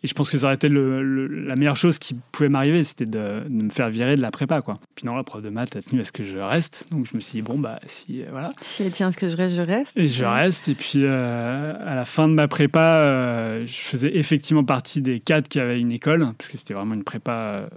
Et 0.08 0.10
je 0.10 0.14
pense 0.14 0.30
que 0.32 0.38
ça 0.38 0.46
aurait 0.46 0.56
été 0.56 0.70
le- 0.70 1.04
le- 1.04 1.28
la 1.28 1.58
meilleure 1.58 1.76
chose 1.76 1.98
qui 2.00 2.16
pouvait 2.32 2.48
m'arriver, 2.48 2.82
c'était 2.86 3.06
de, 3.06 3.44
de 3.46 3.64
me 3.64 3.70
faire 3.70 3.90
virer 3.90 4.16
de 4.16 4.22
la 4.22 4.32
prépa, 4.32 4.62
quoi. 4.62 4.80
Puis 4.96 5.06
non, 5.06 5.18
la 5.18 5.24
prof 5.26 5.42
de 5.42 5.50
maths 5.50 5.76
a 5.76 5.82
tenu 5.82 6.00
à 6.00 6.06
ce 6.06 6.14
que 6.14 6.24
je 6.24 6.38
reste, 6.38 6.86
donc 6.92 7.06
je 7.12 7.14
me 7.14 7.20
suis 7.20 7.34
dit 7.34 7.42
Bon, 7.42 7.60
bah, 7.60 7.78
si, 7.88 8.22
euh, 8.22 8.28
voilà. 8.32 8.54
Si 8.62 8.84
elle 8.84 8.92
tient 8.92 9.08
à 9.08 9.12
ce 9.12 9.18
que 9.18 9.28
je 9.28 9.36
reste, 9.36 9.56
je 9.58 9.62
reste. 9.62 9.98
Et 9.98 10.08
je 10.08 10.24
reste, 10.24 10.70
et 10.70 10.76
puis 10.76 11.02
euh, 11.04 11.74
à 11.86 11.94
la 11.96 12.06
fin 12.06 12.30
de 12.30 12.34
ma 12.34 12.48
prépa, 12.48 12.80
euh, 13.04 13.64
je 13.68 13.74
faisais 13.80 14.16
effectivement 14.16 14.64
partie 14.64 15.02
des 15.02 15.20
cadres 15.20 15.50
qui 15.50 15.60
avaient 15.60 15.80
une 15.82 15.92
école, 15.92 16.26
parce 16.38 16.50
que 16.50 16.58
c'était 16.58 16.74
vraiment 16.74 16.94
une 16.94 17.04
prépa, 17.04 17.68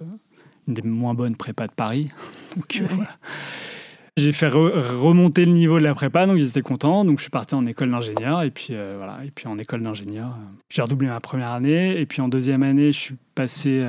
une 0.69 0.75
des 0.75 0.83
moins 0.83 1.15
bonnes 1.15 1.35
prépas 1.37 1.67
de 1.67 1.73
Paris. 1.73 2.11
Donc 2.57 2.67
Ouais. 2.81 2.87
voilà. 2.91 3.11
J'ai 4.17 4.33
fait 4.33 4.49
re- 4.49 4.73
remonter 5.01 5.45
le 5.47 5.53
niveau 5.53 5.79
de 5.79 5.85
la 5.85 5.95
prépa, 5.95 6.27
donc 6.27 6.37
ils 6.39 6.49
étaient 6.49 6.63
contents. 6.63 7.05
Donc 7.05 7.19
je 7.19 7.23
suis 7.23 7.31
parti 7.31 7.55
en 7.55 7.65
école 7.67 7.91
d'ingénieur, 7.91 8.43
et 8.43 8.51
puis 8.51 8.69
euh, 8.73 8.95
voilà. 8.97 9.19
Et 9.25 9.31
puis 9.31 9.47
en 9.47 9.57
école 9.59 9.83
d'ingénieur, 9.83 10.29
euh, 10.29 10.45
j'ai 10.69 10.83
redoublé 10.83 11.09
ma 11.09 11.21
première 11.21 11.51
année, 11.51 11.99
et 12.01 12.07
puis 12.07 12.21
en 12.21 12.29
deuxième 12.29 12.63
année, 12.63 12.93
je 12.93 12.99
suis 12.99 13.15
passé. 13.35 13.83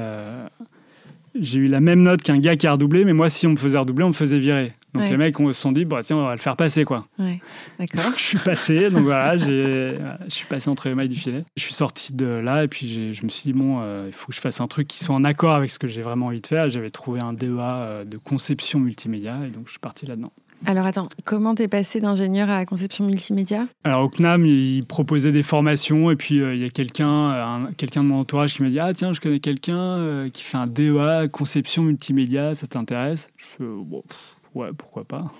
J'ai 1.39 1.59
eu 1.59 1.67
la 1.67 1.79
même 1.81 2.01
note 2.01 2.21
qu'un 2.21 2.39
gars 2.39 2.55
qui 2.55 2.67
a 2.67 2.73
redoublé, 2.73 3.05
mais 3.05 3.13
moi, 3.13 3.29
si 3.29 3.47
on 3.47 3.51
me 3.51 3.57
faisait 3.57 3.77
redoubler, 3.77 4.03
on 4.03 4.09
me 4.09 4.13
faisait 4.13 4.39
virer. 4.39 4.73
Donc 4.93 5.03
Ouais. 5.03 5.09
les 5.09 5.15
mecs 5.17 5.37
se 5.37 5.53
sont 5.53 5.71
dit, 5.71 5.85
bah, 5.85 6.01
tiens, 6.03 6.17
on 6.17 6.25
va 6.25 6.35
le 6.35 6.41
faire 6.41 6.57
passer, 6.57 6.83
quoi. 6.83 7.07
Ouais, 7.17 7.39
d'accord. 7.79 8.03
Donc, 8.03 8.13
je 8.17 8.23
suis 8.23 8.37
passé, 8.37 8.89
donc 8.89 9.03
voilà, 9.03 9.37
je 9.37 9.95
suis 10.27 10.45
passé 10.47 10.69
entre 10.69 10.89
les 10.89 10.95
mailles 10.95 11.07
du 11.07 11.15
filet. 11.15 11.43
Je 11.55 11.63
suis 11.63 11.73
sorti 11.73 12.13
de 12.13 12.25
là 12.25 12.65
et 12.65 12.67
puis 12.67 13.13
je 13.13 13.23
me 13.23 13.29
suis 13.29 13.43
dit, 13.43 13.53
bon, 13.53 13.79
euh, 13.81 14.05
il 14.07 14.13
faut 14.13 14.27
que 14.27 14.35
je 14.35 14.41
fasse 14.41 14.59
un 14.59 14.67
truc 14.67 14.89
qui 14.89 14.99
soit 15.01 15.15
en 15.15 15.23
accord 15.23 15.53
avec 15.53 15.69
ce 15.71 15.79
que 15.79 15.87
j'ai 15.87 16.01
vraiment 16.01 16.25
envie 16.27 16.41
de 16.41 16.47
faire. 16.47 16.69
J'avais 16.69 16.89
trouvé 16.89 17.21
un 17.21 17.31
DEA 17.31 17.61
euh, 17.63 18.03
de 18.03 18.17
conception 18.17 18.79
multimédia 18.79 19.37
et 19.47 19.49
donc 19.49 19.67
je 19.67 19.71
suis 19.71 19.79
parti 19.79 20.05
là-dedans. 20.05 20.33
Alors 20.65 20.85
attends, 20.85 21.07
comment 21.25 21.55
t'es 21.55 21.67
passé 21.67 21.99
d'ingénieur 22.01 22.49
à 22.49 22.65
conception 22.65 23.05
multimédia? 23.05 23.67
Alors 23.83 24.03
au 24.03 24.09
CNAM, 24.09 24.45
il 24.45 24.85
proposait 24.85 25.31
des 25.31 25.41
formations 25.43 26.11
et 26.11 26.15
puis 26.15 26.39
euh, 26.41 26.53
il 26.53 26.61
y 26.61 26.65
a 26.65 26.69
quelqu'un 26.69 27.09
euh, 27.09 27.43
un- 27.45 27.71
quelqu'un 27.73 28.03
de 28.03 28.09
mon 28.09 28.19
entourage 28.19 28.53
qui 28.55 28.61
m'a 28.63 28.69
dit, 28.69 28.79
ah 28.79 28.93
tiens, 28.93 29.11
je 29.13 29.19
connais 29.19 29.39
quelqu'un 29.39 29.79
euh, 29.79 30.29
qui 30.29 30.43
fait 30.43 30.57
un 30.57 30.67
DEA 30.67 31.27
conception 31.31 31.83
multimédia, 31.83 32.53
ça 32.53 32.67
t'intéresse? 32.67 33.29
Je 33.37 33.45
fais, 33.45 33.63
bon, 33.63 34.03
pff, 34.07 34.17
ouais, 34.53 34.69
pourquoi 34.77 35.03
pas 35.03 35.31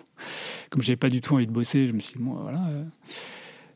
Comme 0.72 0.82
j'avais 0.82 0.98
pas 0.98 1.10
du 1.10 1.22
tout 1.22 1.36
envie 1.36 1.46
de 1.48 1.52
bosser, 1.52 1.86
je 1.88 1.94
me 1.94 2.00
suis 2.00 2.18
dit, 2.18 2.24
bon, 2.24 2.34
voilà. 2.42 2.60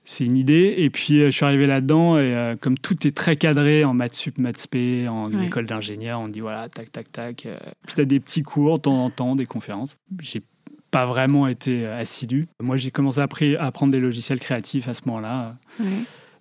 c'est 0.04 0.26
une 0.26 0.38
idée. 0.38 0.74
Et 0.80 0.90
puis, 0.90 1.20
je 1.20 1.30
suis 1.30 1.46
arrivé 1.46 1.68
là-dedans, 1.68 2.18
et 2.18 2.56
comme 2.60 2.78
tout 2.78 3.06
est 3.08 3.16
très 3.16 3.36
cadré 3.38 3.84
en 3.86 3.94
maths 3.94 4.16
sup, 4.16 4.40
maths 4.40 4.58
spé, 4.58 5.08
en 5.08 5.32
Ouais. 5.32 5.46
école 5.46 5.68
d'ingénieur, 5.68 6.20
on 6.22 6.28
dit 6.28 6.40
voilà, 6.40 6.70
tac, 6.70 6.92
tac, 6.92 7.12
tac. 7.12 7.48
Puis, 7.86 7.96
tu 7.96 8.02
as 8.02 8.06
des 8.06 8.20
petits 8.20 8.42
cours 8.44 8.78
de 8.78 8.82
temps 8.84 9.06
en 9.06 9.10
temps, 9.12 9.36
des 9.36 9.46
conférences. 9.46 9.98
J'ai 10.22 10.42
pas 10.96 11.06
vraiment 11.06 11.46
été 11.48 11.86
euh, 11.86 12.00
assidu. 12.00 12.48
Moi, 12.62 12.78
j'ai 12.78 12.90
commencé 12.92 13.20
à, 13.20 13.28
à 13.60 13.66
apprendre 13.66 13.92
des 13.92 14.00
logiciels 14.00 14.40
créatifs 14.40 14.88
à 14.88 14.94
ce 14.94 15.02
moment-là, 15.08 15.56
Ouais. 15.80 15.86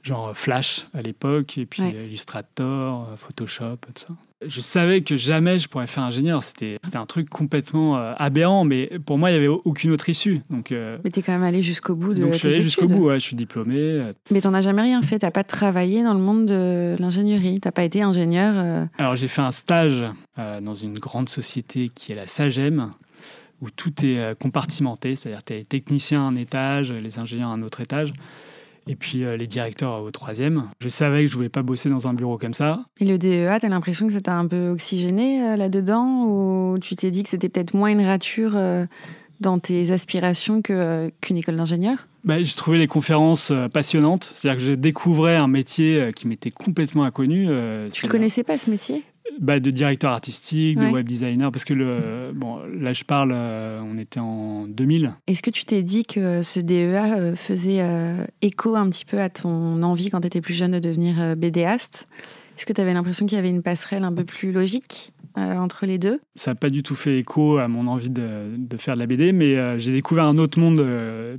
genre 0.03 0.29
euh, 0.29 0.35
Flash 0.35 0.87
à 0.95 1.03
l'époque, 1.03 1.59
et 1.59 1.67
puis 1.67 1.83
Ouais. 1.83 1.95
euh, 1.97 2.07
Illustrator, 2.07 3.09
Photoshop, 3.17 3.79
tout 3.95 4.05
ça. 4.07 4.15
Je 4.47 4.61
savais 4.61 5.01
que 5.01 5.17
jamais 5.17 5.59
je 5.59 5.69
pourrais 5.69 5.87
faire 5.87 6.03
ingénieur. 6.03 6.43
C'était 6.45 6.77
c'était 6.85 6.99
un 6.99 7.07
truc 7.07 7.31
complètement 7.31 7.97
aberrant, 7.97 8.65
mais 8.65 8.91
pour 9.07 9.17
moi, 9.17 9.31
il 9.31 9.33
n'y 9.33 9.39
avait 9.39 9.49
aucune 9.49 9.91
autre 9.91 10.09
issue. 10.11 10.43
Donc, 10.51 10.71
euh, 10.71 10.99
Mais 11.03 11.11
t'es 11.11 11.23
quand 11.23 11.33
même 11.33 11.43
allé 11.45 11.63
jusqu'au 11.63 11.95
bout 11.97 12.13
de 12.13 12.21
donc 12.21 12.35
je 12.35 12.39
suis 12.39 12.49
allé 12.49 12.61
jusqu'au 12.63 12.87
bout, 12.87 13.07
ouais, 13.07 13.15
je 13.19 13.25
suis 13.25 13.37
diplômé. 13.37 14.03
Mais 14.31 14.43
t'en 14.43 14.53
as 14.53 14.61
jamais 14.61 14.83
rien 14.83 15.01
fait, 15.01 15.19
t'as 15.21 15.31
pas 15.31 15.45
travaillé 15.45 16.05
dans 16.05 16.13
le 16.13 16.21
monde 16.21 16.45
de 16.47 16.95
l'ingénierie, 16.99 17.59
t'as 17.59 17.73
pas 17.73 17.85
été 17.85 18.03
ingénieur. 18.03 18.53
euh, 18.57 18.85
Alors 18.99 19.17
j'ai 19.17 19.29
fait 19.29 19.41
un 19.43 19.53
stage 19.53 20.05
euh, 20.39 20.61
dans 20.61 20.75
une 20.75 20.99
grande 20.99 21.31
société 21.31 21.91
qui 21.95 22.13
est 22.13 22.17
la 22.17 22.27
Sagem, 22.27 22.93
où 23.65 23.71
tout 23.71 24.05
est 24.05 24.19
euh, 24.19 24.35
compartimenté, 24.35 25.17
c'est-à-dire 25.17 25.43
tu 25.43 25.55
es 25.55 25.63
technicien 25.65 26.21
à 26.21 26.25
un 26.25 26.37
étage, 26.37 26.93
les 26.93 27.19
ingénieurs 27.19 27.49
à 27.49 27.53
un 27.55 27.63
autre 27.63 27.81
étage, 27.81 28.13
et 28.87 28.97
puis 28.97 29.25
euh, 29.25 29.37
les 29.39 29.47
directeurs 29.47 30.03
au 30.03 30.11
troisième. 30.11 30.65
Je 30.81 30.89
savais 30.91 31.25
que 31.25 31.31
je 31.31 31.37
voulais 31.37 31.49
pas 31.49 31.63
bosser 31.63 31.89
dans 31.89 32.07
un 32.07 32.13
bureau 32.13 32.37
comme 32.37 32.53
ça. 32.55 32.85
Et 33.01 33.05
le 33.07 33.17
DEA, 33.17 33.59
t'as 33.61 33.69
l'impression 33.69 34.07
que 34.07 34.13
ça 34.13 34.21
t'a 34.21 34.35
un 34.35 34.47
peu 34.47 34.69
oxygéné 34.69 35.43
euh, 35.43 35.57
là-dedans 35.57 36.27
Ou 36.27 36.79
tu 36.79 36.95
t'es 36.95 37.11
dit 37.11 37.23
que 37.23 37.29
c'était 37.31 37.49
peut-être 37.49 37.73
moins 37.75 37.89
une 37.91 38.05
rature 38.05 38.53
euh, 38.57 38.85
dans 39.41 39.59
tes 39.59 39.91
aspirations 39.91 40.61
que, 40.61 41.11
qu'une 41.23 41.39
école 41.39 41.57
d'ingénieur? 41.57 42.07
Bah, 42.25 42.43
j'ai 42.43 42.55
trouvé 42.57 42.79
les 42.79 42.87
conférences 42.87 43.53
passionnantes, 43.73 44.33
c'est-à-dire 44.35 44.59
que 44.59 44.65
je 44.67 44.73
découvrais 44.73 45.37
un 45.37 45.49
métier 45.49 46.11
qui 46.17 46.27
m'était 46.29 46.51
complètement 46.51 47.05
inconnu. 47.05 47.47
Tu 47.47 47.51
c'est-à-dire- 47.93 48.09
connaissais 48.11 48.45
pas 48.45 48.57
ce 48.57 48.71
métier? 48.71 49.03
Bah, 49.41 49.61
De 49.61 49.71
directeur 49.71 50.11
artistique, 50.13 50.79
Ouais. 50.79 50.89
de 50.89 50.93
web 50.93 51.07
designer, 51.09 51.51
parce 51.51 51.65
que 51.65 51.75
le, 51.75 52.33
bon, 52.35 52.59
là 52.81 52.93
je 52.93 53.05
parle, 53.05 53.33
euh, 53.35 53.81
on 53.85 53.99
était 53.99 54.21
en 54.21 54.67
2000. 54.67 55.15
Est-ce 55.27 55.43
que 55.43 55.51
tu 55.51 55.65
t'es 55.65 55.83
dit 55.83 56.05
que 56.05 56.43
ce 56.43 56.61
DEA 56.61 57.17
euh, 57.19 57.37
faisait 57.37 57.79
euh, 57.81 58.25
écho 58.43 58.77
un 58.77 58.89
petit 58.91 59.05
peu 59.05 59.21
à 59.21 59.29
ton 59.31 59.83
envie 59.83 60.11
quand 60.11 60.21
tu 60.21 60.27
étais 60.27 60.41
plus 60.41 60.55
jeune 60.55 60.73
de 60.73 60.79
devenir 60.79 61.21
euh, 61.21 61.35
BDaste 61.35 62.07
Est-ce 62.57 62.67
que 62.67 62.73
tu 62.73 62.81
avais 62.81 62.93
l'impression 62.95 63.27
qu'il 63.27 63.37
y 63.37 63.39
avait 63.39 63.51
une 63.51 63.63
passerelle 63.63 64.05
un 64.05 64.13
peu 64.13 64.25
plus 64.25 64.53
logique 64.53 65.13
entre 65.37 65.85
les 65.85 65.99
deux? 65.99 66.21
Ça 66.37 66.53
n'a 66.53 66.55
pas 66.55 66.71
du 66.71 66.85
tout 66.85 66.95
fait 66.95 67.19
écho 67.19 67.59
à 67.59 67.67
mon 67.67 67.89
envie 67.89 68.11
de, 68.11 68.55
de 68.57 68.77
faire 68.77 68.95
de 68.95 69.01
la 69.01 69.07
BD, 69.07 69.33
mais 69.33 69.81
j'ai 69.81 69.91
découvert 69.93 70.27
un 70.27 70.39
autre 70.39 70.61
monde 70.61 70.87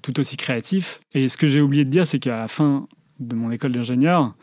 tout 0.01 0.19
aussi 0.19 0.35
créatif. 0.35 0.99
Et 1.13 1.29
ce 1.29 1.37
que 1.37 1.47
j'ai 1.47 1.61
oublié 1.61 1.85
de 1.85 1.89
dire, 1.89 2.05
c'est 2.05 2.19
qu'à 2.19 2.35
la 2.37 2.49
fin 2.49 2.87
de 3.21 3.35
mon 3.37 3.51
école 3.51 3.71
d'ingénieur, 3.71 4.35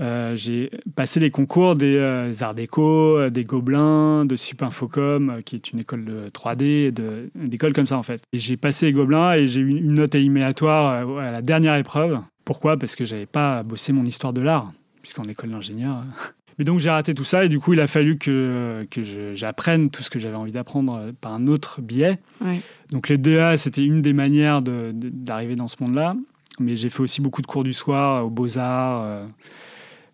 euh, 0.00 0.36
j'ai 0.36 0.70
passé 0.94 1.20
les 1.20 1.30
concours 1.30 1.74
des 1.76 1.96
euh, 1.96 2.32
Arts 2.40 2.54
Déco, 2.54 3.16
euh, 3.18 3.30
des 3.30 3.44
Gobelins, 3.44 4.24
de 4.26 4.36
Sup 4.36 4.62
Infocom, 4.62 5.30
euh, 5.30 5.40
qui 5.40 5.56
est 5.56 5.70
une 5.72 5.78
école 5.80 6.04
de 6.04 6.28
3D, 6.32 6.62
et 6.64 6.92
de- 6.92 7.30
d'écoles 7.34 7.72
comme 7.72 7.86
ça 7.86 7.96
en 7.96 8.02
fait. 8.02 8.20
Et 8.32 8.38
j'ai 8.38 8.56
passé 8.56 8.86
les 8.86 8.92
Gobelins 8.92 9.34
et 9.34 9.48
j'ai 9.48 9.60
eu 9.60 9.68
une 9.70 9.94
note 9.94 10.14
éliminatoire 10.14 11.18
à 11.18 11.30
la 11.30 11.42
dernière 11.42 11.76
épreuve. 11.76 12.18
Pourquoi? 12.44 12.76
Parce 12.76 12.94
que 12.96 13.04
j'avais 13.04 13.26
pas 13.26 13.62
bossé 13.62 13.92
mon 13.92 14.04
histoire 14.04 14.32
de 14.32 14.40
l'art, 14.40 14.72
puisqu'en 15.02 15.24
école 15.24 15.50
d'ingénieur. 15.50 16.02
mais 16.58 16.64
donc 16.64 16.78
j'ai 16.80 16.88
raté 16.90 17.14
tout 17.14 17.24
ça 17.24 17.44
et 17.44 17.48
du 17.50 17.58
coup 17.58 17.72
il 17.74 17.80
a 17.80 17.86
fallu 17.86 18.16
que, 18.18 18.86
que 18.90 19.02
je- 19.02 19.34
j'apprenne 19.34 19.90
tout 19.90 20.02
ce 20.02 20.08
que 20.10 20.18
j'avais 20.18 20.36
envie 20.36 20.52
d'apprendre 20.52 21.12
par 21.20 21.32
un 21.34 21.48
autre 21.48 21.80
biais. 21.82 22.18
Ouais. 22.44 22.60
Donc 22.92 23.08
les 23.08 23.18
DA 23.18 23.56
c'était 23.58 23.84
une 23.84 24.00
des 24.00 24.12
manières 24.14 24.62
de- 24.62 24.92
de- 24.94 25.10
d'arriver 25.10 25.56
dans 25.56 25.68
ce 25.68 25.76
monde-là. 25.80 26.14
Mais 26.58 26.74
j'ai 26.76 26.88
fait 26.88 27.00
aussi 27.00 27.20
beaucoup 27.20 27.42
de 27.42 27.46
cours 27.46 27.64
du 27.64 27.74
soir 27.74 28.24
aux 28.24 28.30
Beaux-Arts, 28.30 29.02
euh, 29.04 29.26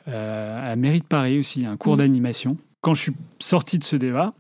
à 0.06 0.68
la 0.68 0.76
mairie 0.76 1.00
de 1.00 1.04
Paris 1.06 1.38
aussi, 1.38 1.64
un 1.66 1.76
cours 1.76 1.92
Mhm. 1.94 1.98
d'animation. 1.98 2.56
Quand 2.80 2.94
je 2.94 3.02
suis 3.02 3.12
sorti 3.38 3.78
de 3.78 3.84
ce 3.84 3.96
DEA, 3.96 4.32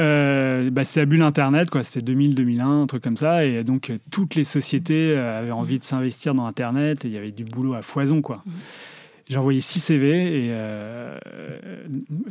euh, 0.00 0.70
bah, 0.70 0.84
c'était 0.84 1.00
la 1.00 1.06
bulle 1.06 1.22
Internet, 1.22 1.68
quoi. 1.70 1.82
C'était 1.84 2.00
2000-2001, 2.12 2.82
un 2.82 2.86
truc 2.86 3.02
comme 3.04 3.16
ça. 3.18 3.44
Et 3.44 3.62
donc, 3.64 3.90
euh, 3.90 3.98
toutes 4.10 4.34
les 4.34 4.44
sociétés 4.44 5.12
euh, 5.14 5.40
avaient 5.40 5.50
envie 5.50 5.78
de 5.78 5.84
s'investir 5.84 6.34
dans 6.34 6.46
Internet 6.46 7.04
et 7.04 7.08
il 7.08 7.14
y 7.14 7.18
avait 7.18 7.32
du 7.32 7.44
boulot 7.44 7.74
à 7.74 7.82
foison, 7.82 8.22
quoi. 8.22 8.42
Mhm. 8.46 8.52
J'ai 9.28 9.36
envoyé 9.36 9.60
6 9.60 9.78
CV 9.78 10.08
et 10.46 10.48
euh, 10.50 11.16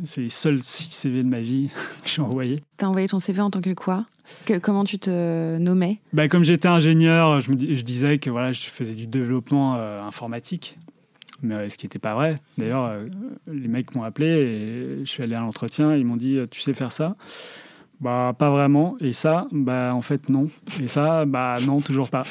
c'est 0.04 0.20
les 0.20 0.28
seuls 0.28 0.58
6 0.62 0.90
CV 0.92 1.22
de 1.22 1.28
ma 1.28 1.40
vie 1.40 1.70
que 2.04 2.08
j'ai 2.10 2.20
envoyés. 2.20 2.62
T'as 2.76 2.88
envoyé 2.88 3.06
ton 3.08 3.18
CV 3.18 3.40
en 3.40 3.50
tant 3.50 3.62
que 3.62 3.72
quoi? 3.72 4.04
Que, 4.44 4.58
Comment 4.58 4.84
tu 4.84 4.98
te 4.98 5.56
nommais? 5.58 6.00
Bah, 6.12 6.28
comme 6.28 6.42
j'étais 6.44 6.68
ingénieur, 6.68 7.40
je, 7.40 7.50
me, 7.52 7.56
dis- 7.56 7.74
je 7.76 7.82
disais 7.84 8.18
que 8.18 8.28
voilà, 8.28 8.52
je 8.52 8.60
faisais 8.62 8.94
du 8.94 9.06
développement 9.06 9.76
euh, 9.76 10.02
informatique, 10.02 10.76
mais 11.42 11.54
euh, 11.54 11.68
ce 11.68 11.78
qui 11.78 11.86
n'était 11.86 11.98
pas 11.98 12.14
vrai. 12.14 12.40
D'ailleurs, 12.58 12.84
euh, 12.86 13.06
les 13.46 13.68
mecs 13.68 13.94
m'ont 13.94 14.02
appelé 14.02 14.26
et 14.26 15.04
je 15.04 15.10
suis 15.10 15.22
allé 15.22 15.34
à 15.34 15.40
l'entretien. 15.40 15.94
Ils 15.96 16.04
m'ont 16.04 16.16
dit 16.16 16.36
euh, 16.36 16.46
Tu 16.50 16.60
sais 16.60 16.72
faire 16.72 16.92
ça? 16.92 17.16
Bah, 18.00 18.34
pas 18.38 18.50
vraiment. 18.50 18.96
Et 19.00 19.12
ça 19.12 19.46
Bah, 19.52 19.92
en 19.94 20.02
fait, 20.02 20.28
non. 20.28 20.48
Et 20.80 20.86
ça 20.86 21.24
Bah, 21.24 21.56
non, 21.66 21.80
toujours 21.80 22.10
pas. 22.10 22.24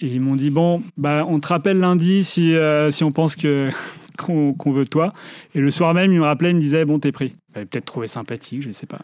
Et 0.00 0.08
ils 0.08 0.20
m'ont 0.20 0.36
dit 0.36 0.50
Bon, 0.50 0.82
bah, 0.96 1.24
on 1.28 1.40
te 1.40 1.48
rappelle 1.48 1.78
lundi 1.78 2.24
si, 2.24 2.54
si 2.90 3.04
on 3.04 3.12
pense 3.12 3.36
que. 3.36 3.70
Qu'on 4.16 4.54
qu'on 4.54 4.70
veut 4.70 4.84
de 4.84 4.88
toi. 4.88 5.12
Et 5.56 5.58
le 5.58 5.72
soir 5.72 5.92
même, 5.92 6.12
ils 6.12 6.20
me 6.20 6.24
rappelaient, 6.24 6.52
ils 6.52 6.54
me 6.54 6.60
disaient 6.60 6.84
Bon, 6.84 7.00
t'es 7.00 7.10
pris. 7.10 7.34
J'avais 7.52 7.66
peut-être 7.66 7.84
trouvé 7.84 8.06
sympathique, 8.06 8.62
je 8.62 8.70
sais 8.70 8.86
pas. 8.86 9.00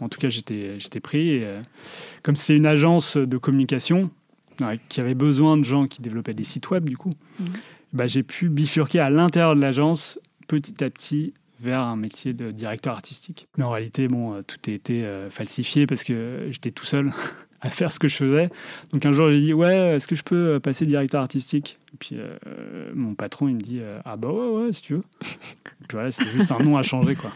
En 0.00 0.10
tout 0.10 0.18
cas, 0.18 0.28
j'étais 0.28 1.00
pris. 1.00 1.30
Et, 1.30 1.46
comme 2.22 2.36
c'est 2.36 2.54
une 2.54 2.66
agence 2.66 3.16
de 3.16 3.38
communication 3.38 4.10
qui 4.88 5.00
avait 5.00 5.14
besoin 5.14 5.56
de 5.56 5.64
gens 5.64 5.86
qui 5.86 6.02
développaient 6.02 6.34
des 6.34 6.44
sites 6.44 6.70
web, 6.70 6.88
du 6.88 6.96
coup, 6.96 7.12
mmh. 7.38 7.44
Bah, 7.92 8.06
j'ai 8.06 8.22
pu 8.22 8.48
bifurquer 8.48 9.00
à 9.00 9.10
l'intérieur 9.10 9.54
de 9.56 9.60
l'agence 9.60 10.18
petit 10.46 10.82
à 10.82 10.90
petit 10.90 11.34
vers 11.60 11.80
un 11.80 11.96
métier 11.96 12.32
de 12.32 12.50
directeur 12.50 12.94
artistique. 12.94 13.48
Mais 13.58 13.64
en 13.64 13.70
réalité, 13.70 14.08
bon, 14.08 14.34
euh, 14.34 14.42
tout 14.42 14.56
a 14.66 14.70
été 14.70 15.04
euh, 15.04 15.30
falsifié 15.30 15.86
parce 15.86 16.04
que 16.04 16.48
j'étais 16.50 16.70
tout 16.70 16.86
seul 16.86 17.12
à 17.60 17.70
faire 17.70 17.92
ce 17.92 17.98
que 17.98 18.08
je 18.08 18.16
faisais. 18.16 18.48
Donc 18.92 19.04
un 19.04 19.12
jour, 19.12 19.30
j'ai 19.30 19.40
dit 19.40 19.52
ouais, 19.52 19.96
est-ce 19.96 20.08
que 20.08 20.14
je 20.14 20.22
peux 20.22 20.54
euh, 20.54 20.60
passer 20.60 20.86
directeur 20.86 21.20
artistique? 21.20 21.78
Et 21.92 21.96
puis 21.98 22.16
mon 22.94 23.14
patron, 23.14 23.48
il 23.48 23.54
me 23.56 23.60
dit 23.60 23.80
ah 24.04 24.16
bah 24.16 24.28
ouais, 24.28 24.48
ouais, 24.48 24.72
si 24.72 24.82
tu 24.82 24.94
veux. 24.94 25.04
puis 25.20 25.92
voilà, 25.92 26.12
c'est 26.12 26.26
juste 26.26 26.52
un 26.52 26.62
nom 26.62 26.76
à 26.76 26.82
changer 26.82 27.14
quoi. 27.14 27.30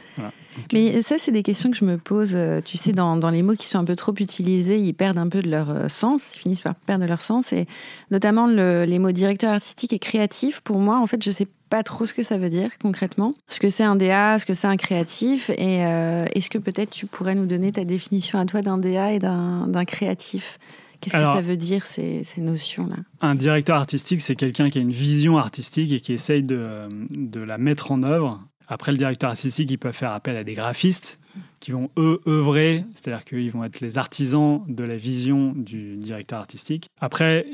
Mais 0.73 1.03
ça, 1.03 1.19
c'est 1.19 1.33
des 1.33 1.43
questions 1.43 1.71
que 1.71 1.77
je 1.77 1.85
me 1.85 1.99
pose. 1.99 2.39
Tu 2.65 2.77
sais, 2.77 2.93
dans, 2.93 3.17
dans, 3.17 3.31
les 3.31 3.43
mots 3.43 3.57
qui 3.57 3.67
sont 3.67 3.79
un 3.79 3.85
peu 3.85 3.97
trop 3.97 4.15
utilisés, 4.15 4.79
ils 4.79 4.95
perdent 4.95 5.19
un 5.19 5.29
peu 5.29 5.41
de 5.41 5.51
leur 5.51 5.91
sens, 5.91 6.37
ils 6.37 6.39
finissent 6.39 6.63
par 6.63 6.77
perdre 6.77 7.07
leur 7.07 7.23
sens. 7.23 7.53
Et 7.53 7.67
notamment 8.11 8.47
les 8.47 8.99
mots 8.99 9.13
directeur 9.13 9.53
artistique 9.53 9.93
et 9.93 9.99
créatif, 9.99 10.61
pour 10.61 10.79
moi, 10.79 10.99
en 10.99 11.07
fait, 11.07 11.23
je 11.23 11.31
sais 11.31 11.49
pas 11.75 11.83
trop 11.83 12.07
ce 12.07 12.15
que 12.15 12.23
ça 12.23 12.39
veut 12.39 12.51
dire 12.51 12.71
concrètement. 12.81 13.33
Ce 13.49 13.59
que 13.59 13.69
c'est 13.69 13.83
un 13.83 13.97
DA, 13.97 14.39
ce 14.39 14.47
que 14.47 14.55
c'est 14.55 14.69
un 14.69 14.77
créatif? 14.77 15.51
Et 15.51 15.85
euh, 15.85 16.25
est-ce 16.33 16.49
que 16.49 16.59
peut-être 16.59 16.91
tu 16.91 17.07
pourrais 17.07 17.35
nous 17.35 17.47
donner 17.47 17.73
ta 17.73 17.85
définition 17.85 18.39
à 18.39 18.47
toi 18.47 18.61
d'un 18.61 18.79
DA 18.79 19.13
et 19.13 19.19
d'un 19.19 19.85
créatif? 19.85 20.61
Qu'est-ce 21.05 21.17
que 21.17 21.25
ça 21.25 21.41
veut 21.41 21.57
dire 21.57 21.87
ces, 21.87 22.25
ces 22.25 22.41
notions-là? 22.41 22.97
Un 23.21 23.35
directeur 23.35 23.77
artistique, 23.77 24.21
c'est 24.21 24.37
quelqu'un 24.37 24.71
qui 24.71 24.79
a 24.79 24.81
une 24.81 24.93
vision 24.93 25.39
artistique 25.39 25.93
et 25.93 26.01
qui 26.01 26.13
essaye 26.13 26.43
de, 26.43 26.89
de 27.11 27.41
la 27.41 27.59
mettre 27.59 27.93
en 27.93 28.03
œuvre. 28.03 28.41
Après, 28.67 28.93
le 28.93 28.99
directeur 28.99 29.31
artistique, 29.31 29.71
il 29.71 29.79
peut 29.79 29.93
faire 29.93 30.13
appel 30.13 30.37
à 30.37 30.45
des 30.45 30.55
graphistes 30.55 31.19
qui 31.61 31.71
vont 31.71 31.91
eux 31.97 32.21
œuvrer, 32.27 32.85
c'est-à-dire 32.93 33.25
qu'ils 33.25 33.51
vont 33.51 33.65
être 33.65 33.81
les 33.81 33.97
artisans 33.99 34.63
de 34.69 34.85
la 34.85 34.97
vision 34.97 35.53
du 35.57 35.97
directeur 35.97 36.39
artistique. 36.39 36.91
Après, 37.01 37.47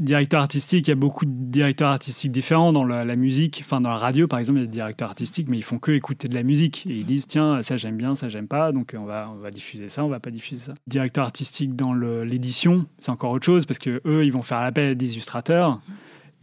directeur 0.00 0.40
artistique, 0.40 0.86
il 0.86 0.90
y 0.90 0.92
a 0.92 0.96
beaucoup 0.96 1.24
de 1.24 1.32
directeurs 1.32 1.88
artistiques 1.88 2.32
différents 2.32 2.72
dans 2.72 2.84
la, 2.84 3.16
musique, 3.16 3.62
enfin 3.64 3.80
dans 3.80 3.90
la 3.90 3.98
radio 3.98 4.28
par 4.28 4.38
exemple, 4.38 4.60
il 4.60 4.62
y 4.62 4.64
a 4.64 4.66
des 4.66 4.72
directeurs 4.72 5.08
artistiques, 5.08 5.48
mais 5.48 5.56
ils 5.56 5.64
font 5.64 5.78
que 5.78 5.92
écouter 5.92 6.28
de 6.28 6.34
la 6.34 6.42
musique 6.42 6.86
et 6.86 6.98
ils 6.98 7.06
disent 7.06 7.26
tiens 7.26 7.62
ça 7.62 7.76
j'aime 7.76 7.96
bien, 7.96 8.14
ça 8.14 8.28
j'aime 8.28 8.48
pas, 8.48 8.72
donc 8.72 8.94
on 8.96 9.04
va 9.04 9.30
on 9.32 9.40
va 9.40 9.50
diffuser 9.50 9.88
ça, 9.88 10.04
on 10.04 10.08
va 10.08 10.20
pas 10.20 10.30
diffuser 10.30 10.60
ça. 10.60 10.74
Directeur 10.86 11.24
artistique 11.24 11.74
dans 11.74 11.92
l'édition, 11.92 12.86
c'est 13.00 13.10
encore 13.10 13.32
autre 13.32 13.46
chose 13.46 13.66
parce 13.66 13.78
que 13.78 14.00
eux 14.06 14.24
ils 14.24 14.32
vont 14.32 14.42
faire 14.42 14.58
appel 14.58 14.90
à 14.90 14.94
des 14.94 15.12
illustrateurs. 15.12 15.80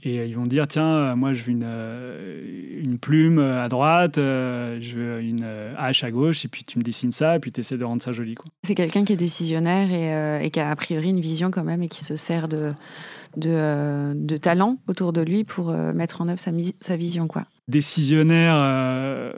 Et 0.07 0.25
ils 0.25 0.35
vont 0.35 0.45
dire 0.45 0.67
tiens, 0.67 0.87
euh, 0.87 1.15
moi 1.17 1.33
je 1.33 1.43
veux 1.43 1.51
une, 1.51 1.65
euh, 1.67 2.81
une 2.81 2.97
plume 2.97 3.39
à 3.39 3.67
droite, 3.67 4.17
euh, 4.17 4.77
je 4.79 4.95
veux 4.95 5.21
une 5.21 5.45
hache 5.77 6.05
à 6.05 6.11
gauche, 6.11 6.45
et 6.45 6.47
puis 6.47 6.63
tu 6.63 6.79
me 6.79 6.83
dessines 6.83 7.11
ça, 7.11 7.35
et 7.35 7.39
puis 7.39 7.51
tu 7.51 7.59
essaies 7.59 7.77
de 7.77 7.83
rendre 7.83 8.01
ça 8.01 8.13
joli. 8.13 8.35
C'est 8.63 8.75
quelqu'un 8.75 9.03
qui 9.03 9.13
est 9.13 9.17
décisionnaire 9.17 9.91
et, 9.91 10.45
et, 10.45 10.49
qui 10.49 10.61
a 10.61 10.69
a 10.69 10.75
priori 10.77 11.09
une 11.09 11.19
vision 11.19 11.51
quand 11.51 11.63
même 11.63 11.83
et 11.83 11.89
qui 11.89 12.03
se 12.05 12.15
sert 12.15 12.47
de, 12.47 12.71
de, 13.35 14.13
de 14.15 14.37
talent 14.37 14.77
autour 14.87 15.11
de 15.11 15.21
lui 15.21 15.43
pour 15.43 15.71
mettre 15.71 16.21
en 16.21 16.29
œuvre 16.29 16.39
sa, 16.39 16.51
sa 16.79 16.95
vision. 16.95 17.27
quoi. 17.27 17.43
Décisionnaire, 17.67 19.33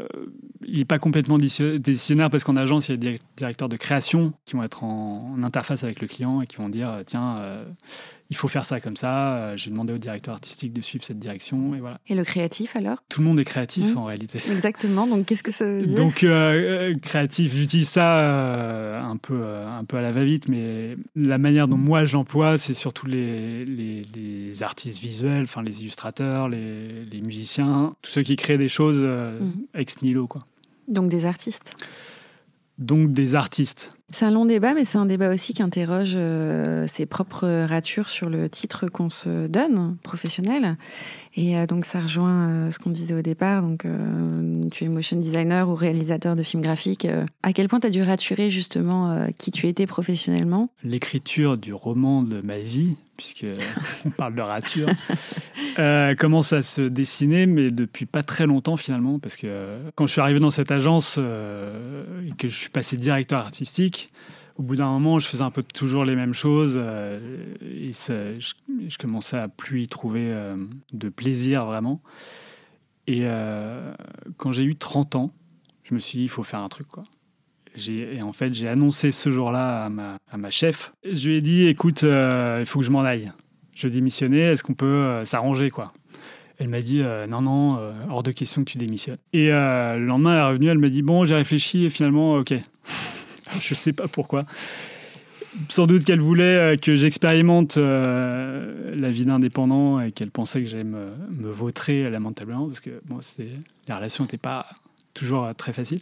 il 0.67 0.77
n'est 0.77 0.85
pas 0.85 0.99
complètement 0.99 1.39
décisionnaire 1.39 2.29
parce 2.29 2.43
qu'en 2.43 2.55
agence, 2.55 2.89
il 2.89 2.91
y 2.91 2.95
a 2.95 2.97
des 2.97 3.19
directeurs 3.37 3.69
de 3.69 3.77
création 3.77 4.33
qui 4.45 4.55
vont 4.55 4.63
être 4.63 4.83
en, 4.83 5.33
en 5.35 5.43
interface 5.43 5.83
avec 5.83 6.01
le 6.01 6.07
client 6.07 6.41
et 6.41 6.47
qui 6.47 6.57
vont 6.57 6.69
dire 6.69 6.99
tiens 7.05 7.63
il 8.29 8.37
faut 8.37 8.47
faire 8.47 8.65
ça 8.65 8.79
comme 8.79 8.95
ça. 8.95 9.35
Euh, 9.35 9.57
j'ai 9.57 9.71
demandé 9.71 9.91
au 9.93 9.97
directeur 9.97 10.35
artistique 10.35 10.71
de 10.71 10.81
suivre 10.81 11.03
cette 11.03 11.17
direction 11.17 11.73
et 11.73 11.79
voilà. 11.79 11.99
Et 12.07 12.15
le 12.15 12.23
créatif 12.23 12.75
alors? 12.75 12.97
Tout 13.09 13.21
le 13.21 13.27
monde 13.27 13.39
est 13.39 13.45
créatif 13.45 13.93
mmh. 13.93 13.97
en 13.97 14.05
réalité. 14.05 14.39
Exactement. 14.51 15.07
Donc 15.07 15.25
qu'est-ce 15.25 15.43
que 15.43 15.51
ça 15.51 15.65
veut 15.65 15.81
dire? 15.81 15.97
Donc 15.97 16.23
euh, 16.23 16.91
euh, 16.91 16.97
créatif, 16.99 17.53
j'utilise 17.53 17.89
ça 17.89 18.99
un 18.99 19.17
peu 19.17 19.43
un 19.43 19.83
peu 19.83 19.97
à 19.97 20.01
la 20.01 20.11
va-vite, 20.11 20.47
mais 20.47 20.95
la 21.15 21.37
manière 21.37 21.67
dont 21.67 21.77
moi 21.77 22.05
je 22.05 22.13
l'emploie, 22.13 22.57
c'est 22.57 22.73
surtout 22.73 23.07
les, 23.07 23.65
les, 23.65 24.63
artistes 24.63 24.99
visuels, 24.99 25.43
enfin 25.43 25.63
les 25.63 25.81
illustrateurs, 25.81 26.49
les, 26.49 27.05
les, 27.05 27.21
musiciens, 27.21 27.95
tous 28.01 28.11
ceux 28.11 28.23
qui 28.23 28.35
créent 28.35 28.57
des 28.57 28.67
choses 28.67 29.01
mmh. 29.01 29.79
ex 29.79 30.01
nihilo 30.01 30.27
quoi. 30.27 30.41
Donc 30.87 31.09
des 31.09 31.25
artistes? 31.25 31.75
Donc 32.77 33.11
des 33.11 33.35
artistes. 33.35 33.93
C'est 34.11 34.25
un 34.25 34.31
long 34.31 34.45
débat, 34.45 34.73
mais 34.73 34.85
c'est 34.85 34.97
un 34.97 35.05
débat 35.05 35.31
aussi 35.31 35.53
qui 35.53 35.61
interroge 35.61 36.13
euh, 36.15 36.87
ses 36.87 37.05
propres 37.05 37.65
ratures 37.65 38.09
sur 38.09 38.27
le 38.27 38.49
titre 38.49 38.87
qu'on 38.87 39.09
se 39.09 39.45
donne, 39.47 39.97
professionnel. 40.01 40.77
Et 41.35 41.55
euh, 41.55 41.67
donc 41.67 41.85
ça 41.85 41.99
rejoint 41.99 42.49
euh, 42.49 42.71
ce 42.71 42.79
qu'on 42.79 42.89
disait 42.89 43.13
au 43.13 43.21
départ. 43.21 43.61
Donc 43.61 43.85
tu 44.71 44.83
es 44.83 44.87
motion 44.87 45.17
designer 45.17 45.69
ou 45.69 45.75
réalisateur 45.75 46.35
de 46.35 46.41
films 46.41 46.63
graphiques. 46.63 47.07
à 47.43 47.53
quel 47.53 47.67
point 47.67 47.79
tu 47.79 47.87
as 47.87 47.91
dû 47.91 48.01
raturer 48.01 48.49
justement 48.49 49.27
qui 49.37 49.51
tu 49.51 49.67
étais 49.67 49.85
professionnellement? 49.85 50.69
L'écriture 50.83 51.57
du 51.57 51.73
roman 51.73 52.23
de 52.23 52.41
ma 52.41 52.59
vie, 52.59 52.95
puisque 53.15 53.45
on 54.05 54.09
parle 54.09 54.35
de 54.35 54.41
rature, 54.41 54.89
commence 56.17 56.51
à 56.53 56.63
se 56.63 56.81
dessiner, 56.81 57.45
mais 57.45 57.69
depuis 57.69 58.05
pas 58.05 58.23
très 58.23 58.47
longtemps 58.47 58.77
finalement, 58.77 59.19
parce 59.19 59.37
que 59.37 59.77
quand 59.95 60.07
je 60.07 60.13
suis 60.13 60.21
arrivé 60.21 60.39
dans 60.39 60.49
cette 60.49 60.71
agence 60.71 61.17
et 61.17 62.31
que 62.37 62.47
je 62.47 62.55
suis 62.55 62.69
passé 62.69 62.97
directeur 62.97 63.39
artistique, 63.39 63.98
au 64.59 64.61
bout 64.61 64.75
d'un 64.75 64.89
moment, 64.89 65.19
je 65.19 65.27
faisais 65.27 65.41
un 65.41 65.51
peu 65.51 65.63
toujours 65.63 66.03
les 66.03 66.17
mêmes 66.17 66.33
choses 66.33 66.73
euh, 66.75 67.55
et 67.61 67.93
je, 67.93 68.97
commençais 68.97 69.37
à 69.37 69.47
plus 69.47 69.83
y 69.83 69.87
trouver 69.87 70.25
euh, 70.25 70.57
de 70.91 71.07
plaisir 71.07 71.65
vraiment. 71.65 72.01
Et 73.07 73.21
euh, 73.21 73.93
quand 74.35 74.51
j'ai 74.51 74.63
eu 74.63 74.75
30 74.75 75.15
ans, 75.15 75.33
je 75.83 75.93
me 75.93 75.99
suis 75.99 76.19
dit, 76.19 76.23
il 76.25 76.29
faut 76.29 76.43
faire 76.43 76.59
un 76.59 76.67
truc. 76.67 76.87
Et 77.87 78.21
en 78.21 78.33
fait, 78.33 78.53
j'ai 78.53 78.67
annoncé 78.67 79.13
ce 79.13 79.31
jour-là 79.31 79.85
à 79.85 79.89
ma, 79.89 80.17
à 80.29 80.35
ma, 80.35 80.51
chef. 80.51 80.91
Je 81.09 81.29
lui 81.29 81.37
ai 81.37 81.41
dit, 81.41 81.67
écoute, 81.67 82.01
il 82.01 82.65
faut 82.65 82.79
que 82.79 82.85
je 82.85 82.91
m'en 82.91 83.01
aille. 83.01 83.31
Je 83.73 83.87
vais 83.87 83.93
démissionner, 83.93 84.41
est-ce 84.41 84.61
qu'on 84.61 84.73
peut 84.73 85.23
s'arranger 85.23 85.69
quoi? 85.69 85.93
Elle 86.57 86.67
m'a 86.67 86.81
dit 86.81 87.01
non, 87.29 87.41
non, 87.41 87.79
hors 88.09 88.23
de 88.23 88.31
question 88.31 88.65
que 88.65 88.71
tu 88.71 88.77
démissionnes. 88.77 89.19
Et 89.31 89.47
le 89.47 90.05
lendemain, 90.05 90.33
elle 90.33 90.39
est 90.39 90.47
revenue, 90.49 90.67
elle 90.67 90.79
m'a 90.79 90.89
dit 90.89 91.01
bon, 91.01 91.23
j'ai 91.23 91.35
réfléchi 91.35 91.85
et 91.85 91.89
finalement, 91.89 92.35
ok. 92.35 92.55
je 93.61 93.73
sais 93.73 93.93
pas 93.93 94.07
pourquoi. 94.07 94.45
Sans 95.69 95.87
doute 95.87 96.05
qu'elle 96.05 96.21
voulait 96.21 96.73
euh, 96.73 96.77
que 96.77 96.95
j'expérimente 96.95 97.77
euh, 97.77 98.93
la 98.95 99.09
vie 99.09 99.25
d'indépendant 99.25 99.99
et 99.99 100.11
qu'elle 100.11 100.31
pensait 100.31 100.61
que 100.61 100.69
j'allais 100.69 100.83
me, 100.83 101.11
me, 101.31 101.49
vautrer 101.49 102.09
lamentablement 102.09 102.67
parce 102.67 102.79
que 102.79 103.01
bon, 103.05 103.19
les 103.39 103.93
relations 103.93 104.25
n'étaient 104.25 104.37
pas 104.37 104.67
toujours 105.13 105.45
euh, 105.45 105.53
très 105.53 105.73
faciles. 105.73 106.01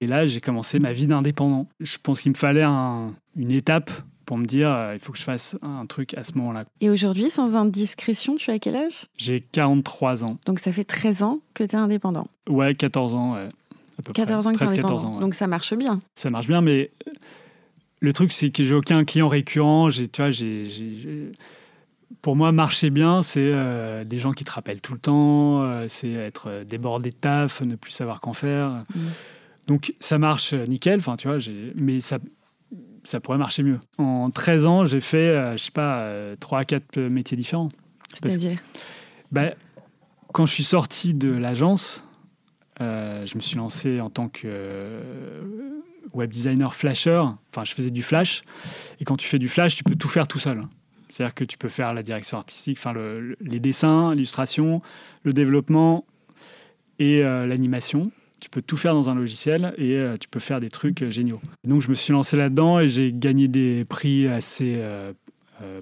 Et 0.00 0.06
là, 0.06 0.26
j'ai 0.26 0.40
commencé 0.40 0.78
ma 0.78 0.92
vie 0.92 1.08
d'indépendant. 1.08 1.66
Je 1.80 1.96
pense 2.00 2.20
qu'il 2.20 2.30
me 2.30 2.36
fallait 2.36 2.62
une 2.62 3.50
étape 3.50 3.90
pour 4.26 4.38
me 4.38 4.46
dire 4.46 4.90
il 4.92 5.00
faut 5.00 5.10
que 5.10 5.18
je 5.18 5.24
fasse 5.24 5.56
un 5.62 5.86
truc 5.86 6.14
à 6.14 6.22
ce 6.22 6.34
moment-là. 6.38 6.64
Et 6.80 6.88
aujourd'hui, 6.88 7.30
sans 7.30 7.56
indiscrétion, 7.56 8.36
tu 8.36 8.52
as 8.52 8.60
quel 8.60 8.76
âge? 8.76 9.06
J'ai 9.16 9.40
43 9.40 10.22
ans. 10.22 10.36
Donc 10.46 10.60
ça 10.60 10.70
fait 10.70 10.84
13 10.84 11.24
ans 11.24 11.40
que 11.52 11.64
tu 11.64 11.74
es 11.74 11.78
indépendant 11.78 12.28
Ouais, 12.48 12.76
14 12.76 13.14
ans. 13.14 13.34
Ouais. 13.34 13.48
14 14.14 14.46
ans 14.46 14.52
que 14.52 14.58
14 14.58 15.04
ans. 15.04 15.20
Donc 15.20 15.34
ça 15.34 15.46
marche 15.46 15.74
bien. 15.74 16.00
Ça 16.14 16.30
marche 16.30 16.46
bien, 16.46 16.60
mais 16.60 16.90
le 18.00 18.12
truc, 18.12 18.32
c'est 18.32 18.50
que 18.50 18.64
j'ai 18.64 18.74
aucun 18.74 19.04
client 19.04 19.28
récurrent. 19.28 19.90
Tu 19.90 20.08
vois, 20.16 20.30
Pour 22.22 22.36
moi, 22.36 22.52
marcher 22.52 22.90
bien, 22.90 23.22
c'est 23.22 23.40
euh, 23.40 24.04
des 24.04 24.18
gens 24.18 24.32
qui 24.32 24.44
te 24.44 24.52
rappellent 24.52 24.80
tout 24.80 24.92
le 24.92 25.00
temps, 25.00 25.62
euh, 25.62 25.86
c'est 25.88 26.12
être 26.12 26.64
débordé 26.64 27.10
de 27.10 27.16
taf, 27.16 27.60
ne 27.62 27.76
plus 27.76 27.92
savoir 27.92 28.20
qu'en 28.20 28.32
faire. 28.32 28.84
Mm. 28.94 29.00
Donc 29.66 29.94
ça 30.00 30.18
marche 30.18 30.54
nickel, 30.54 31.00
enfin, 31.00 31.16
tu 31.16 31.28
vois, 31.28 31.38
mais 31.74 32.00
ça, 32.00 32.18
ça 33.04 33.20
pourrait 33.20 33.38
marcher 33.38 33.62
mieux. 33.62 33.80
En 33.98 34.30
13 34.30 34.66
ans, 34.66 34.86
j'ai 34.86 35.00
fait, 35.00 35.28
je 35.28 35.36
euh, 35.36 35.56
je 35.56 35.64
sais 35.64 35.70
pas, 35.70 36.08
3 36.40 36.60
à 36.60 36.64
4 36.64 36.98
métiers 37.00 37.36
différents. 37.36 37.68
C'est-à-dire? 38.14 38.58
bah, 39.32 39.50
Quand 40.32 40.46
je 40.46 40.54
suis 40.54 40.64
sorti 40.64 41.12
de 41.12 41.30
l'agence, 41.30 42.04
euh, 42.80 43.26
je 43.26 43.36
me 43.36 43.40
suis 43.40 43.56
lancé 43.56 44.00
en 44.00 44.10
tant 44.10 44.28
que 44.28 44.42
euh, 44.46 45.80
web 46.12 46.30
designer 46.30 46.74
flasher. 46.74 47.22
Enfin, 47.50 47.64
je 47.64 47.74
faisais 47.74 47.90
du 47.90 48.02
flash. 48.02 48.42
Et 49.00 49.04
quand 49.04 49.16
tu 49.16 49.26
fais 49.26 49.38
du 49.38 49.48
flash, 49.48 49.74
tu 49.74 49.84
peux 49.84 49.96
tout 49.96 50.08
faire 50.08 50.28
tout 50.28 50.38
seul. 50.38 50.62
C'est-à-dire 51.08 51.34
que 51.34 51.44
tu 51.44 51.58
peux 51.58 51.68
faire 51.68 51.94
la 51.94 52.02
direction 52.02 52.38
artistique, 52.38 52.78
enfin 52.78 52.92
les 53.40 53.60
dessins, 53.60 54.14
l'illustration, 54.14 54.82
le 55.22 55.32
développement 55.32 56.04
et 56.98 57.24
euh, 57.24 57.46
l'animation. 57.46 58.12
Tu 58.40 58.50
peux 58.50 58.62
tout 58.62 58.76
faire 58.76 58.94
dans 58.94 59.08
un 59.08 59.16
logiciel 59.16 59.74
et 59.78 60.00
tu 60.20 60.28
peux 60.28 60.38
faire 60.38 60.60
des 60.60 60.68
trucs 60.68 61.08
géniaux. 61.10 61.40
Donc 61.64 61.82
je 61.82 61.88
me 61.88 61.94
suis 61.94 62.12
lancé 62.12 62.36
là-dedans 62.36 62.78
et 62.78 62.88
j'ai 62.88 63.12
gagné 63.12 63.48
des 63.48 63.84
prix 63.84 64.28
assez 64.28 64.80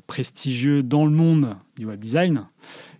prestigieux 0.06 0.82
dans 0.82 1.04
le 1.04 1.10
monde 1.10 1.54
du 1.76 1.84
web 1.84 2.00
design, 2.00 2.46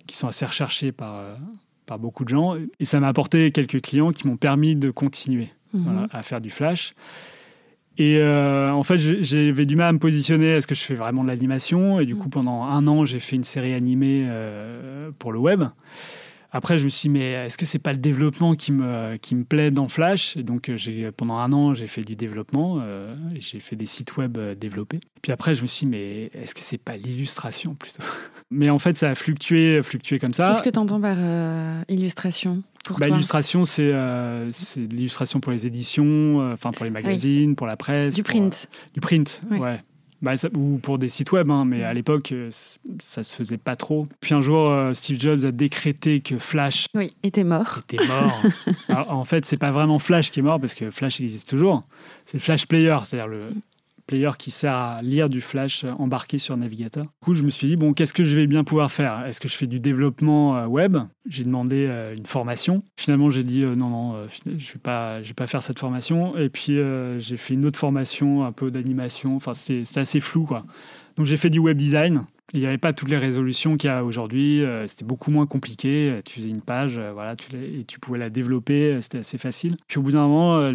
qui 0.07 0.15
sont 0.15 0.29
assez 0.29 0.45
recherchés 0.45 0.93
par, 0.93 1.39
par 1.87 1.99
beaucoup 1.99 2.25
de 2.25 2.29
gens. 2.29 2.57
Et 2.81 2.85
ça 2.85 3.01
m'a 3.01 3.09
apporté 3.09 3.51
quelques 3.53 3.81
clients 3.81 4.13
qui 4.13 4.27
m'ont 4.27 4.37
permis 4.37 4.77
de 4.77 4.91
continuer 4.91 5.49
mhm. 5.73 6.09
à 6.11 6.23
faire 6.23 6.41
du 6.41 6.51
flash. 6.51 6.95
Et 7.99 8.19
euh, 8.19 8.71
en 8.71 8.83
fait, 8.83 8.99
j'avais 8.99 9.65
du 9.65 9.75
mal 9.75 9.89
à 9.89 9.93
me 9.93 9.99
positionner. 9.99 10.49
Est-ce 10.49 10.67
que 10.67 10.75
je 10.75 10.83
fais 10.83 10.95
vraiment 10.95 11.23
de 11.23 11.29
l'animation? 11.29 11.99
Et 11.99 12.05
du 12.05 12.15
coup, 12.15 12.27
mhm. 12.27 12.31
pendant 12.31 12.65
un 12.65 12.87
an, 12.87 13.05
j'ai 13.05 13.21
fait 13.21 13.37
une 13.37 13.45
série 13.45 13.73
animée 13.73 14.27
euh, 14.29 15.11
pour 15.19 15.33
le 15.33 15.39
web. 15.39 15.65
Après, 16.53 16.79
je 16.79 16.85
me 16.85 16.89
suis 16.89 17.09
dit, 17.09 17.13
mais 17.13 17.33
est-ce 17.33 17.59
que 17.59 17.67
c'est 17.67 17.79
pas 17.79 17.93
le 17.93 17.99
développement 17.99 18.55
qui 18.55 18.73
me, 18.73 19.17
qui 19.17 19.35
me 19.35 19.45
plaît 19.45 19.71
dans 19.71 19.89
Flash? 19.89 20.37
Et 20.39 20.43
donc, 20.43 20.71
j'ai, 20.77 21.11
pendant 21.11 21.37
un 21.37 21.53
an, 21.53 21.75
j'ai 21.75 21.87
fait 21.87 22.03
du 22.03 22.17
développement, 22.17 22.79
euh, 22.81 23.15
j'ai 23.39 23.61
fait 23.61 23.77
des 23.77 23.85
sites 23.85 24.17
web 24.17 24.39
euh, 24.39 24.55
développés. 24.55 25.01
Puis 25.21 25.33
après, 25.33 25.55
je 25.55 25.61
me 25.61 25.67
suis 25.67 25.87
dit, 25.87 25.91
mais 25.91 26.31
est-ce 26.33 26.55
que 26.55 26.63
c'est 26.63 26.79
pas 26.79 26.97
l'illustration 26.97 27.75
plutôt? 27.75 28.03
Mais 28.51 28.71
en 28.71 28.79
fait, 28.79 28.97
ça 28.97 29.11
a 29.11 29.15
fluctué, 29.15 29.83
fluctué 29.83 30.19
comme 30.19 30.33
ça. 30.33 30.51
Qu'est-ce 30.51 30.63
que 30.63 30.71
tu 30.71 30.79
entends 30.79 31.01
par 31.01 31.17
euh, 31.19 31.83
illustration 31.89 32.63
pour 32.85 33.01
bah, 33.01 33.09
toi 33.09 33.17
Illustration, 33.17 33.65
c'est, 33.65 33.93
c'est 34.53 34.87
de 34.87 34.95
l'illustration 34.95 35.41
pour 35.41 35.51
les 35.51 35.67
éditions, 35.67 36.53
enfin 36.53 36.71
pour 36.71 36.85
les 36.85 36.91
magazines, 36.91 37.57
pour 37.57 37.67
la 37.67 37.77
presse. 37.77 38.15
Du 38.15 38.23
print. 38.23 38.69
du 38.95 39.01
print, 39.01 39.43
ouais. 39.51 39.81
Bah, 40.23 40.33
ou 40.57 40.79
pour 40.79 40.99
des 40.99 41.09
sites 41.09 41.33
web, 41.33 41.51
hein, 41.51 41.65
mais 41.67 41.85
à 41.85 41.93
l'époque, 41.93 42.33
euh, 42.33 42.49
ça 43.03 43.23
se 43.23 43.37
faisait 43.37 43.59
pas 43.59 43.77
trop. 43.77 44.09
Puis 44.21 44.35
un 44.35 44.41
jour, 44.41 44.71
euh, 44.71 44.95
Steve 44.95 45.21
Jobs 45.21 45.45
a 45.45 45.53
décrété 45.53 46.21
que 46.21 46.39
Flash 46.39 46.87
oui, 46.95 47.11
était 47.23 47.45
mort. 47.45 47.81
Était 47.81 48.05
mort. 48.07 48.43
en 49.11 49.25
fait, 49.25 49.45
c'est 49.45 49.59
pas 49.59 49.71
vraiment 49.71 49.99
Flash 49.99 50.31
qui 50.31 50.41
est 50.41 50.43
mort 50.43 50.59
parce 50.59 50.75
que 50.75 50.91
Flash 50.91 51.21
existe 51.21 51.49
toujours. 51.49 51.83
C'est 52.25 52.39
Flash 52.39 52.67
Player, 52.67 52.97
c'est-à-dire 53.05 53.29
le, 53.29 53.51
player 54.07 54.31
qui 54.39 54.51
sert 54.51 54.75
à 54.75 55.03
lire 55.03 55.29
du 55.29 55.41
flash 55.41 55.85
embarqué 55.99 56.39
sur 56.39 56.57
navigateur. 56.57 57.05
Du 57.05 57.25
coup, 57.25 57.35
je 57.35 57.43
me 57.43 57.51
suis 57.51 57.67
dit, 57.67 57.77
bon, 57.77 57.93
qu'est-ce 57.93 58.15
que 58.15 58.25
je 58.25 58.37
vais 58.37 58.47
bien 58.47 58.65
pouvoir 58.65 58.93
faire? 58.93 59.25
Est-ce 59.27 59.41
que 59.41 59.49
je 59.49 59.57
fais 59.57 59.67
du 59.67 59.81
développement 59.81 60.57
euh, 60.57 60.67
web? 60.67 60.97
J'ai 61.29 61.45
demandé 61.45 61.87
euh, 61.89 62.15
une 62.15 62.27
formation. 62.27 62.83
Finalement, 62.99 63.31
j'ai 63.31 63.45
dit, 63.45 63.63
euh, 63.63 63.75
non, 63.75 63.91
non, 63.91 64.27
je 64.29 64.51
ne 64.51 64.57
vais, 64.57 64.79
pas, 64.83 65.21
vais 65.21 65.35
pas 65.35 65.47
faire 65.47 65.63
cette 65.63 65.79
formation. 65.79 66.37
Et 66.37 66.49
puis, 66.49 66.79
j'ai 67.19 67.37
fait 67.37 67.55
une 67.55 67.67
autre 67.67 67.79
formation, 67.79 68.45
un 68.45 68.53
peu 68.53 68.71
d'animation. 68.71 69.37
Enfin, 69.37 69.55
c'était 69.55 69.99
assez 69.99 70.21
flou, 70.21 70.45
quoi. 70.45 70.65
Donc, 71.17 71.27
j'ai 71.27 71.37
fait 71.37 71.51
du 71.51 71.59
web 71.59 71.77
design. 71.77 72.27
Il 72.53 72.61
n'y 72.61 72.67
avait 72.67 72.79
pas 72.79 72.93
toutes 72.93 73.09
les 73.09 73.19
résolutions 73.19 73.77
qu'il 73.77 73.89
y 73.89 73.93
a 73.93 74.05
aujourd'hui. 74.05 74.65
Euh, 74.65 74.87
c'était 74.87 75.05
beaucoup 75.05 75.33
moins 75.33 75.47
compliqué. 75.47 76.21
Tu 76.25 76.37
faisais 76.37 76.49
une 76.49 76.61
page, 76.61 76.97
euh, 76.97 77.13
voilà, 77.13 77.35
tu 77.35 77.55
et 77.57 77.85
tu 77.85 77.99
pouvais 77.99 78.19
la 78.19 78.31
développer. 78.31 78.93
Euh, 78.93 79.01
c'était 79.01 79.19
assez 79.19 79.37
facile. 79.37 79.77
Puis 79.89 79.99
au 79.99 80.03
bout 80.03 80.13
d'un 80.13 80.29
moment, 80.29 80.73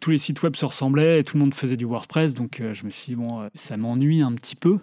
tous 0.00 0.10
les 0.10 0.18
sites 0.18 0.42
web 0.42 0.56
se 0.56 0.64
ressemblaient 0.64 1.20
et 1.20 1.24
tout 1.24 1.36
le 1.36 1.44
monde 1.44 1.54
faisait 1.54 1.76
du 1.76 1.84
WordPress. 1.84 2.34
Donc 2.34 2.60
je 2.60 2.84
me 2.84 2.90
suis 2.90 3.14
dit, 3.14 3.16
bon, 3.16 3.48
ça 3.54 3.76
m'ennuie 3.76 4.22
un 4.22 4.32
petit 4.32 4.56
peu. 4.56 4.78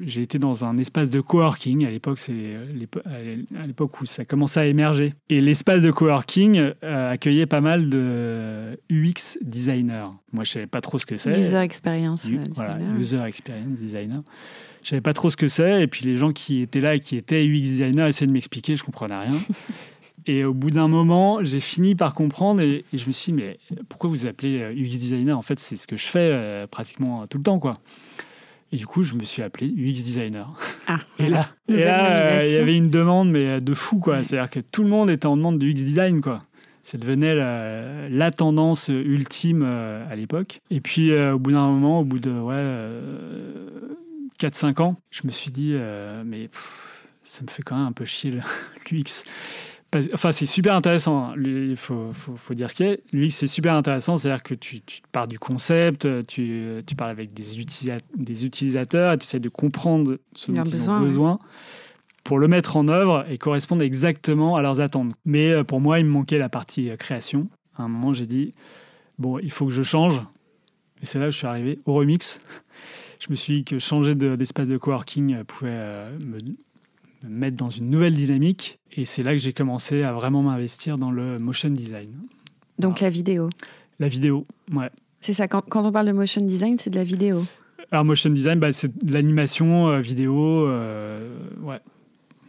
J'ai 0.00 0.22
été 0.22 0.38
dans 0.38 0.64
un 0.64 0.78
espace 0.78 1.10
de 1.10 1.20
coworking. 1.20 1.84
À 1.84 1.90
l'époque, 1.90 2.18
c'est 2.18 2.56
à 3.54 3.66
l'époque 3.66 4.00
où 4.00 4.06
ça 4.06 4.24
commençait 4.24 4.60
à 4.60 4.66
émerger. 4.66 5.14
Et 5.28 5.40
l'espace 5.40 5.82
de 5.82 5.90
coworking 5.90 6.72
accueillait 6.82 7.46
pas 7.46 7.60
mal 7.60 7.88
de 7.88 8.78
UX 8.90 9.38
designers. 9.42 10.08
Moi, 10.32 10.44
je 10.44 10.52
savais 10.52 10.66
pas 10.66 10.80
trop 10.80 10.98
ce 10.98 11.06
que 11.06 11.16
c'est. 11.16 11.40
User 11.40 11.58
experience. 11.58 12.30
voilà, 12.54 12.78
user 12.98 13.22
experience 13.22 13.78
designer. 13.78 14.22
Je 14.82 14.88
savais 14.88 15.02
pas 15.02 15.12
trop 15.12 15.30
ce 15.30 15.36
que 15.36 15.48
c'est. 15.48 15.82
Et 15.82 15.86
puis 15.86 16.04
les 16.04 16.16
gens 16.16 16.32
qui 16.32 16.60
étaient 16.60 16.80
là 16.80 16.94
et 16.94 17.00
qui 17.00 17.16
étaient 17.16 17.44
UX 17.44 17.60
designers 17.60 18.08
essayaient 18.08 18.26
de 18.26 18.32
m'expliquer. 18.32 18.76
Je 18.76 18.84
comprenais 18.84 19.18
rien. 19.18 19.38
Et 20.26 20.44
au 20.44 20.54
bout 20.54 20.70
d'un 20.70 20.88
moment, 20.88 21.42
j'ai 21.42 21.60
fini 21.60 21.94
par 21.94 22.14
comprendre 22.14 22.60
et, 22.60 22.84
je 22.92 23.06
me 23.06 23.12
suis 23.12 23.32
dit, 23.32 23.42
mais 23.42 23.58
pourquoi 23.88 24.08
vous 24.08 24.26
appelez 24.26 24.72
UX 24.72 24.98
designer? 24.98 25.36
En 25.36 25.42
fait, 25.42 25.58
c'est 25.58 25.76
ce 25.76 25.86
que 25.86 25.96
je 25.96 26.06
fais 26.06 26.30
euh, 26.32 26.66
pratiquement 26.66 27.26
tout 27.26 27.38
le 27.38 27.44
temps, 27.44 27.58
quoi. 27.58 27.80
Et 28.72 28.76
du 28.76 28.86
coup, 28.86 29.02
je 29.02 29.14
me 29.14 29.24
suis 29.24 29.42
appelé 29.42 29.66
UX 29.68 30.02
designer. 30.02 30.48
Ah, 30.86 30.98
et 31.18 31.28
là, 31.28 31.48
euh, 31.70 32.40
il 32.42 32.52
y 32.52 32.56
avait 32.56 32.76
une 32.76 32.90
demande, 32.90 33.30
mais 33.30 33.60
de 33.60 33.74
fou, 33.74 33.98
quoi. 33.98 34.22
C'est-à-dire 34.22 34.50
que 34.50 34.60
tout 34.60 34.82
le 34.82 34.88
monde 34.88 35.10
était 35.10 35.26
en 35.26 35.36
demande 35.36 35.58
de 35.58 35.66
UX 35.66 35.74
design, 35.74 36.20
quoi. 36.20 36.42
Ça 36.82 36.98
devenait 36.98 37.34
la, 37.34 38.30
tendance 38.32 38.88
ultime 38.88 39.62
euh, 39.64 40.04
à 40.10 40.16
l'époque. 40.16 40.60
Et 40.70 40.80
puis, 40.80 41.14
au 41.14 41.38
bout 41.38 41.52
d'un 41.52 41.68
moment, 41.68 42.00
au 42.00 42.04
bout 42.04 42.18
de 42.18 42.32
ouais, 42.32 42.64
4-5 44.42 44.82
ans, 44.82 44.96
je 45.10 45.22
me 45.24 45.30
suis 45.30 45.50
dit, 45.50 45.72
euh, 45.74 46.22
mais 46.26 46.50
ça 47.24 47.42
me 47.42 47.48
fait 47.48 47.62
quand 47.62 47.76
même 47.76 47.86
un 47.86 47.92
peu 47.92 48.04
chier 48.04 48.32
l'UX. 48.90 49.24
Enfin, 50.14 50.32
c'est 50.32 50.46
super 50.46 50.74
intéressant. 50.74 51.24
Hein. 51.24 51.34
Il 51.36 51.76
faut, 51.76 52.12
faut, 52.12 52.36
faut, 52.36 52.54
dire 52.54 52.70
ce 52.70 52.74
qu'il 52.74 52.86
est. 52.86 53.02
L'UX, 53.12 53.30
c'est 53.30 53.46
super 53.46 53.74
intéressant. 53.74 54.16
C'est-à-dire 54.16 54.42
que 54.42 54.54
tu, 54.54 54.80
tu, 54.80 55.02
pars 55.12 55.28
du 55.28 55.38
concept, 55.38 56.08
tu, 56.26 56.82
tu 56.86 56.94
parles 56.94 57.10
avec 57.10 57.34
des, 57.34 57.64
des 58.16 58.46
utilisateurs, 58.46 59.18
tu 59.18 59.24
essaies 59.24 59.40
de 59.40 59.48
comprendre 59.48 60.18
ce 60.34 60.50
dont 60.50 60.64
ils 60.64 60.90
ont 60.90 61.00
besoin 61.00 61.38
pour 62.24 62.38
le 62.38 62.48
mettre 62.48 62.76
en 62.76 62.88
œuvre 62.88 63.26
et 63.28 63.36
correspondre 63.36 63.82
exactement 63.82 64.56
à 64.56 64.62
leurs 64.62 64.80
attentes. 64.80 65.12
Mais 65.24 65.50
euh, 65.50 65.64
pour 65.64 65.80
moi, 65.80 65.98
il 65.98 66.06
me 66.06 66.10
manquait 66.10 66.38
la 66.38 66.48
partie 66.48 66.88
euh, 66.88 66.96
création. 66.96 67.48
À 67.76 67.82
un 67.82 67.88
moment, 67.88 68.14
j'ai 68.14 68.26
dit, 68.26 68.54
bon, 69.18 69.38
il 69.40 69.50
faut 69.50 69.66
que 69.66 69.72
je 69.72 69.82
change. 69.82 70.22
Et 71.02 71.06
c'est 71.06 71.18
là 71.18 71.26
que 71.26 71.32
je 71.32 71.38
suis 71.38 71.48
arrivé 71.48 71.80
au 71.84 71.94
remix 71.94 72.40
je 73.22 73.30
me 73.30 73.36
suis 73.36 73.58
dit 73.58 73.64
que 73.64 73.78
changer 73.78 74.16
d'espace 74.16 74.68
de, 74.68 74.76
coworking 74.76 75.34
euh, 75.34 75.44
pouvait 75.44 75.70
euh, 75.72 76.18
me, 77.22 77.28
mettre 77.28 77.56
dans 77.56 77.70
une 77.70 77.90
nouvelle 77.90 78.14
dynamique. 78.14 78.78
Et 78.92 79.04
c'est 79.04 79.22
là 79.22 79.32
que 79.32 79.38
j'ai 79.38 79.52
commencé 79.52 80.02
à 80.02 80.12
vraiment 80.12 80.42
m'investir 80.42 80.98
dans 80.98 81.10
le 81.10 81.38
motion 81.38 81.70
design. 81.70 82.10
Donc 82.78 83.00
la 83.00 83.10
vidéo 83.10 83.50
La 83.98 84.08
vidéo, 84.08 84.44
ouais. 84.72 84.90
C'est 85.20 85.32
ça, 85.32 85.46
quand, 85.46 85.64
on 85.74 85.92
parle 85.92 86.06
de 86.06 86.12
motion 86.12 86.42
design, 86.42 86.78
c'est 86.78 86.90
de 86.90 86.96
la 86.96 87.04
vidéo 87.04 87.44
Alors 87.90 88.04
motion 88.04 88.30
design, 88.30 88.58
bah, 88.58 88.72
c'est 88.72 89.04
de 89.04 89.12
l'animation 89.12 89.88
euh, 89.88 90.00
vidéo, 90.00 90.66
ouais. 90.66 91.80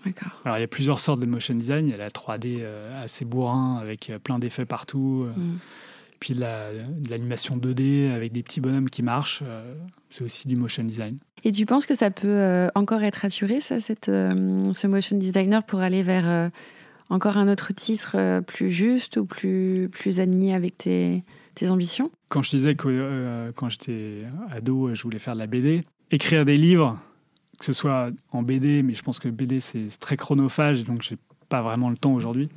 D'accord. 0.06 0.42
Alors 0.44 0.58
il 0.58 0.62
y 0.62 0.66
a 0.66 0.68
plusieurs 0.68 1.00
sortes 1.00 1.22
de 1.22 1.26
motion 1.26 1.54
design. 1.56 1.88
Il 1.88 1.92
y 1.92 1.94
a 1.94 1.98
la 1.98 2.10
3D 2.10 2.62
assez 3.02 3.24
bourrin 3.24 3.78
avec 3.82 4.12
plein 4.22 4.38
d'effets 4.38 4.66
partout. 4.66 5.28
Mm 5.38 5.58
puis 6.24 6.36
de 6.36 7.10
l'animation 7.10 7.58
2D 7.58 8.10
avec 8.10 8.32
des 8.32 8.44
petits 8.44 8.62
bonhommes 8.62 8.90
qui 8.90 9.04
marchent, 9.04 9.44
euh, 9.46 9.76
c'est 10.10 10.24
aussi 10.24 10.48
du 10.48 10.56
motion 10.56 10.86
design. 10.86 11.18
Et 11.44 11.52
tu 11.52 11.66
penses 11.66 11.86
que 11.86 11.96
ça 11.96 12.12
peut 12.12 12.30
euh, 12.30 12.70
encore 12.76 13.04
être 13.04 13.26
assuré, 13.26 13.60
ça, 13.60 13.82
cette, 13.82 14.08
euh, 14.08 14.72
ce 14.72 14.88
motion 14.88 15.18
designer, 15.18 15.66
pour 15.66 15.82
aller 15.82 16.02
vers 16.02 16.50
encore 17.10 17.36
un 17.36 17.50
autre 17.50 17.74
titre 17.74 18.40
plus 18.48 18.72
juste 18.72 19.18
ou 19.18 19.26
plus, 19.26 19.90
plus 19.92 20.22
aligné 20.22 20.56
avec 20.56 20.78
tes, 20.78 21.26
tes 21.56 21.70
ambitions? 21.70 22.10
Quand 22.30 22.42
je 22.42 22.52
disais 22.52 22.76
que 22.76 23.52
quand 23.58 23.68
j'étais 23.68 24.24
ado, 24.50 24.96
je 24.96 25.04
voulais 25.04 25.20
faire 25.20 25.34
de 25.34 25.40
la 25.40 25.48
BD, 25.48 25.84
écrire 26.10 26.46
des 26.46 26.56
livres, 26.56 26.98
que 27.60 27.66
ce 27.66 27.74
soit 27.74 28.12
en 28.32 28.44
BD, 28.44 28.82
mais 28.82 28.94
je 28.94 29.04
pense 29.04 29.20
que 29.20 29.28
BD 29.28 29.60
c'est 29.60 29.90
très 30.00 30.16
chronophage, 30.16 30.86
donc 30.86 31.02
j'ai 31.02 31.18
pas 31.50 31.62
vraiment 31.62 31.90
le 31.90 31.98
temps 31.98 32.14
aujourd'hui. 32.14 32.48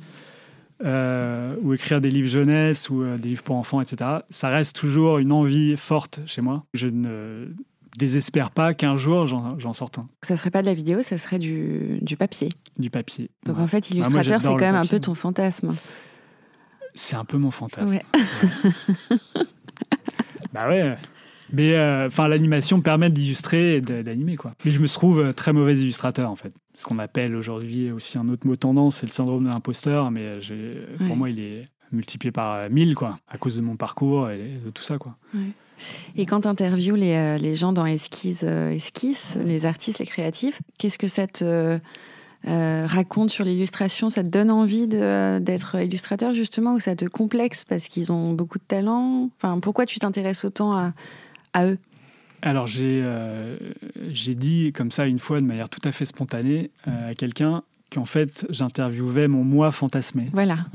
Euh, 0.85 1.55
ou 1.63 1.73
écrire 1.73 2.01
des 2.01 2.11
livres 2.11 2.27
jeunesse 2.27 2.91
ou 2.91 3.01
euh, 3.01 3.17
des 3.17 3.29
livres 3.29 3.41
pour 3.41 3.55
enfants, 3.55 3.81
etc. 3.81 4.19
Ça 4.29 4.49
reste 4.49 4.75
toujours 4.75 5.17
une 5.17 5.31
envie 5.31 5.75
forte 5.75 6.19
chez 6.27 6.41
moi. 6.41 6.65
Je 6.75 6.87
ne 6.87 7.47
désespère 7.97 8.51
pas 8.51 8.75
qu'un 8.75 8.95
jour 8.95 9.25
j'en 9.25 9.73
sorte 9.73 9.97
un. 9.97 10.07
Ça 10.21 10.37
serait 10.37 10.51
pas 10.51 10.61
de 10.61 10.67
la 10.67 10.75
vidéo, 10.75 11.01
ça 11.01 11.17
serait 11.17 11.39
du, 11.39 11.97
du 12.01 12.15
papier. 12.15 12.49
Du 12.77 12.91
papier. 12.91 13.31
Donc 13.45 13.57
en 13.57 13.65
fait, 13.65 13.89
bah, 13.89 13.95
illustrateur, 13.95 14.39
c'est 14.39 14.47
quand 14.49 14.59
même 14.59 14.75
un 14.75 14.85
peu 14.85 14.99
ton 14.99 15.15
fantasme. 15.15 15.73
C'est 16.93 17.15
un 17.15 17.25
peu 17.25 17.37
mon 17.37 17.51
fantasme. 17.51 17.97
bah 20.53 20.67
ouais. 20.69 20.95
Mais 21.53 21.75
euh, 21.75 22.07
enfin, 22.07 22.27
l'animation 22.27 22.81
permet 22.81 23.09
d'illustrer 23.09 23.77
et 23.77 23.81
d'animer 23.81 24.35
quoi. 24.35 24.53
Mais 24.65 24.71
je 24.71 24.79
me 24.79 24.87
trouve 24.87 25.19
euh, 25.19 25.33
très 25.33 25.53
mauvais 25.53 25.75
illustrateur 25.75 26.29
en 26.29 26.35
fait. 26.35 26.51
Ce 26.75 26.83
qu'on 26.83 26.99
appelle 26.99 27.35
aujourd'hui 27.35 27.91
aussi 27.91 28.17
un 28.17 28.27
autre 28.29 28.45
mot 28.45 28.55
tendance, 28.55 28.97
c'est 28.97 29.05
le 29.05 29.11
syndrome 29.11 29.45
de 29.45 29.49
l'imposteur. 29.49 30.11
Mais 30.11 30.21
euh, 30.23 30.85
pour 31.07 31.15
moi, 31.15 31.29
il 31.29 31.39
est 31.39 31.65
multiplié 31.91 32.31
par 32.31 32.69
1000 32.69 32.95
quoi, 32.95 33.17
à 33.29 33.37
cause 33.37 33.55
de 33.55 33.61
mon 33.61 33.77
parcours 33.77 34.29
et 34.29 34.59
de 34.65 34.69
tout 34.71 34.83
ça 34.83 34.97
quoi. 34.97 35.15
Et 36.15 36.25
quand 36.25 36.41
tu 36.41 36.47
interviews 36.47 36.95
les, 36.95 37.37
les, 37.37 37.55
gens 37.55 37.71
dans 37.71 37.85
Esquisse, 37.85 38.43
Esquisse, 38.43 39.37
les 39.45 39.65
artistes, 39.65 39.99
les 39.99 40.07
créatifs, 40.07 40.59
qu'est-ce 40.79 40.97
que 40.97 41.07
ça 41.07 41.27
te 41.27 41.79
raconte 42.43 43.29
sur 43.29 43.45
l'illustration? 43.45 44.09
Ça 44.09 44.23
te 44.23 44.27
donne 44.27 44.51
envie 44.51 44.87
d'être 44.87 45.75
illustrateur 45.75 46.33
justement 46.33 46.73
ou 46.73 46.79
ça 46.79 46.95
te 46.95 47.05
complexe 47.05 47.63
parce 47.63 47.87
qu'ils 47.87 48.11
ont 48.11 48.33
beaucoup 48.33 48.57
de 48.57 48.65
talent? 48.67 49.29
Enfin, 49.37 49.59
pourquoi 49.61 49.85
tu 49.85 49.99
t'intéresses 49.99 50.43
autant 50.43 50.73
à, 50.73 50.93
à 51.57 51.65
eux 51.65 51.77
Alors 52.41 52.67
euh, 52.79 53.57
j'ai 54.11 54.35
dit 54.35 54.71
comme 54.73 54.91
ça 54.91 55.05
une 55.07 55.19
fois 55.19 55.41
de 55.41 55.45
manière 55.45 55.69
tout 55.69 55.81
à 55.83 55.91
fait 55.91 56.05
spontanée 56.05 56.71
euh, 56.87 57.11
à 57.11 57.15
quelqu'un 57.15 57.63
qu'en 57.91 58.05
fait 58.05 58.45
j'interviewais 58.49 59.27
mon 59.27 59.43
moi 59.43 59.71
fantasmé. 59.71 60.29
Voilà. 60.33 60.65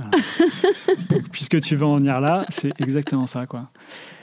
puisque 1.33 1.61
tu 1.61 1.77
veux 1.77 1.87
en 1.87 1.97
venir 1.97 2.21
là, 2.21 2.47
c'est 2.49 2.73
exactement 2.81 3.27
ça 3.27 3.47
quoi. 3.47 3.71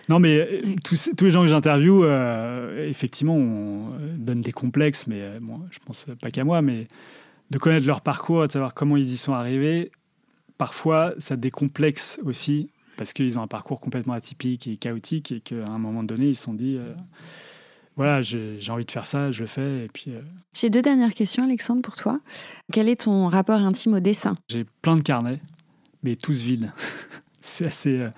Non 0.10 0.20
mais 0.20 0.40
euh, 0.40 0.76
tous, 0.84 1.12
tous 1.16 1.26
les 1.26 1.32
gens 1.32 1.42
que 1.42 1.48
j'interviewe, 1.48 2.06
effectivement, 2.88 3.36
on 3.36 3.92
donne 4.18 4.42
des 4.42 4.52
complexes, 4.52 5.06
mais 5.08 5.40
bon, 5.40 5.62
je 5.72 5.80
pense 5.86 6.06
pas 6.20 6.32
qu'à 6.32 6.44
moi, 6.44 6.62
mais 6.62 6.88
de 7.52 7.58
connaître 7.58 7.86
leur 7.86 8.02
parcours, 8.02 8.48
de 8.48 8.52
savoir 8.52 8.74
comment 8.74 8.98
ils 8.98 9.12
y 9.12 9.18
sont 9.18 9.34
arrivés, 9.34 9.92
parfois 10.58 11.14
ça 11.20 11.36
décomplexe 11.36 12.20
aussi 12.24 12.70
parce 13.00 13.14
qu'ils 13.14 13.40
ont 13.40 13.42
un 13.42 13.48
parcours 13.48 13.80
complètement 13.80 14.12
atypique 14.12 14.68
et 14.68 14.76
chaotique 14.76 15.32
et 15.32 15.40
qu'à 15.40 15.66
un 15.66 15.80
moment 15.80 16.04
donné, 16.04 16.28
ils 16.28 16.36
se 16.36 16.44
sont 16.44 16.54
dit 16.54 16.76
euh, 16.78 16.94
voilà, 17.96 18.22
j'ai 18.22 18.60
envie 18.68 18.84
de 18.84 18.92
faire 18.92 19.06
ça, 19.08 19.32
je 19.32 19.40
le 19.40 19.48
fais. 19.48 19.86
Et 19.86 19.88
puis. 19.88 20.12
Euh, 20.12 20.20
j'ai 20.54 20.70
deux 20.70 20.82
dernières 20.82 21.14
questions, 21.14 21.46
Alexandre, 21.46 21.82
pour 21.82 21.96
toi. 21.96 22.20
Quel 22.74 22.90
est 22.90 23.04
ton 23.04 23.30
rapport 23.30 23.62
intime 23.62 23.94
au 23.94 24.00
dessin? 24.02 24.36
J'ai 24.50 24.66
plein 24.82 24.98
de 24.98 25.02
carnets, 25.02 25.40
mais 26.04 26.18
tous 26.18 26.42
vides. 26.42 26.74
C'est 27.40 27.68
assez 27.68 28.00
euh, 28.00 28.10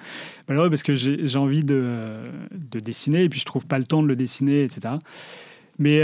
malheureux 0.50 0.72
parce 0.72 0.82
que 0.82 0.96
j'ai 0.96 1.38
envie 1.38 1.64
de, 1.64 2.16
de, 2.50 2.80
dessiner 2.80 3.24
et 3.24 3.30
puis 3.30 3.40
je 3.40 3.46
trouve 3.46 3.68
pas 3.68 3.78
le 3.78 3.86
temps 3.86 4.02
de 4.02 4.08
le 4.08 4.16
dessiner, 4.16 4.64
etc. 4.64 4.96
Mais 5.78 6.04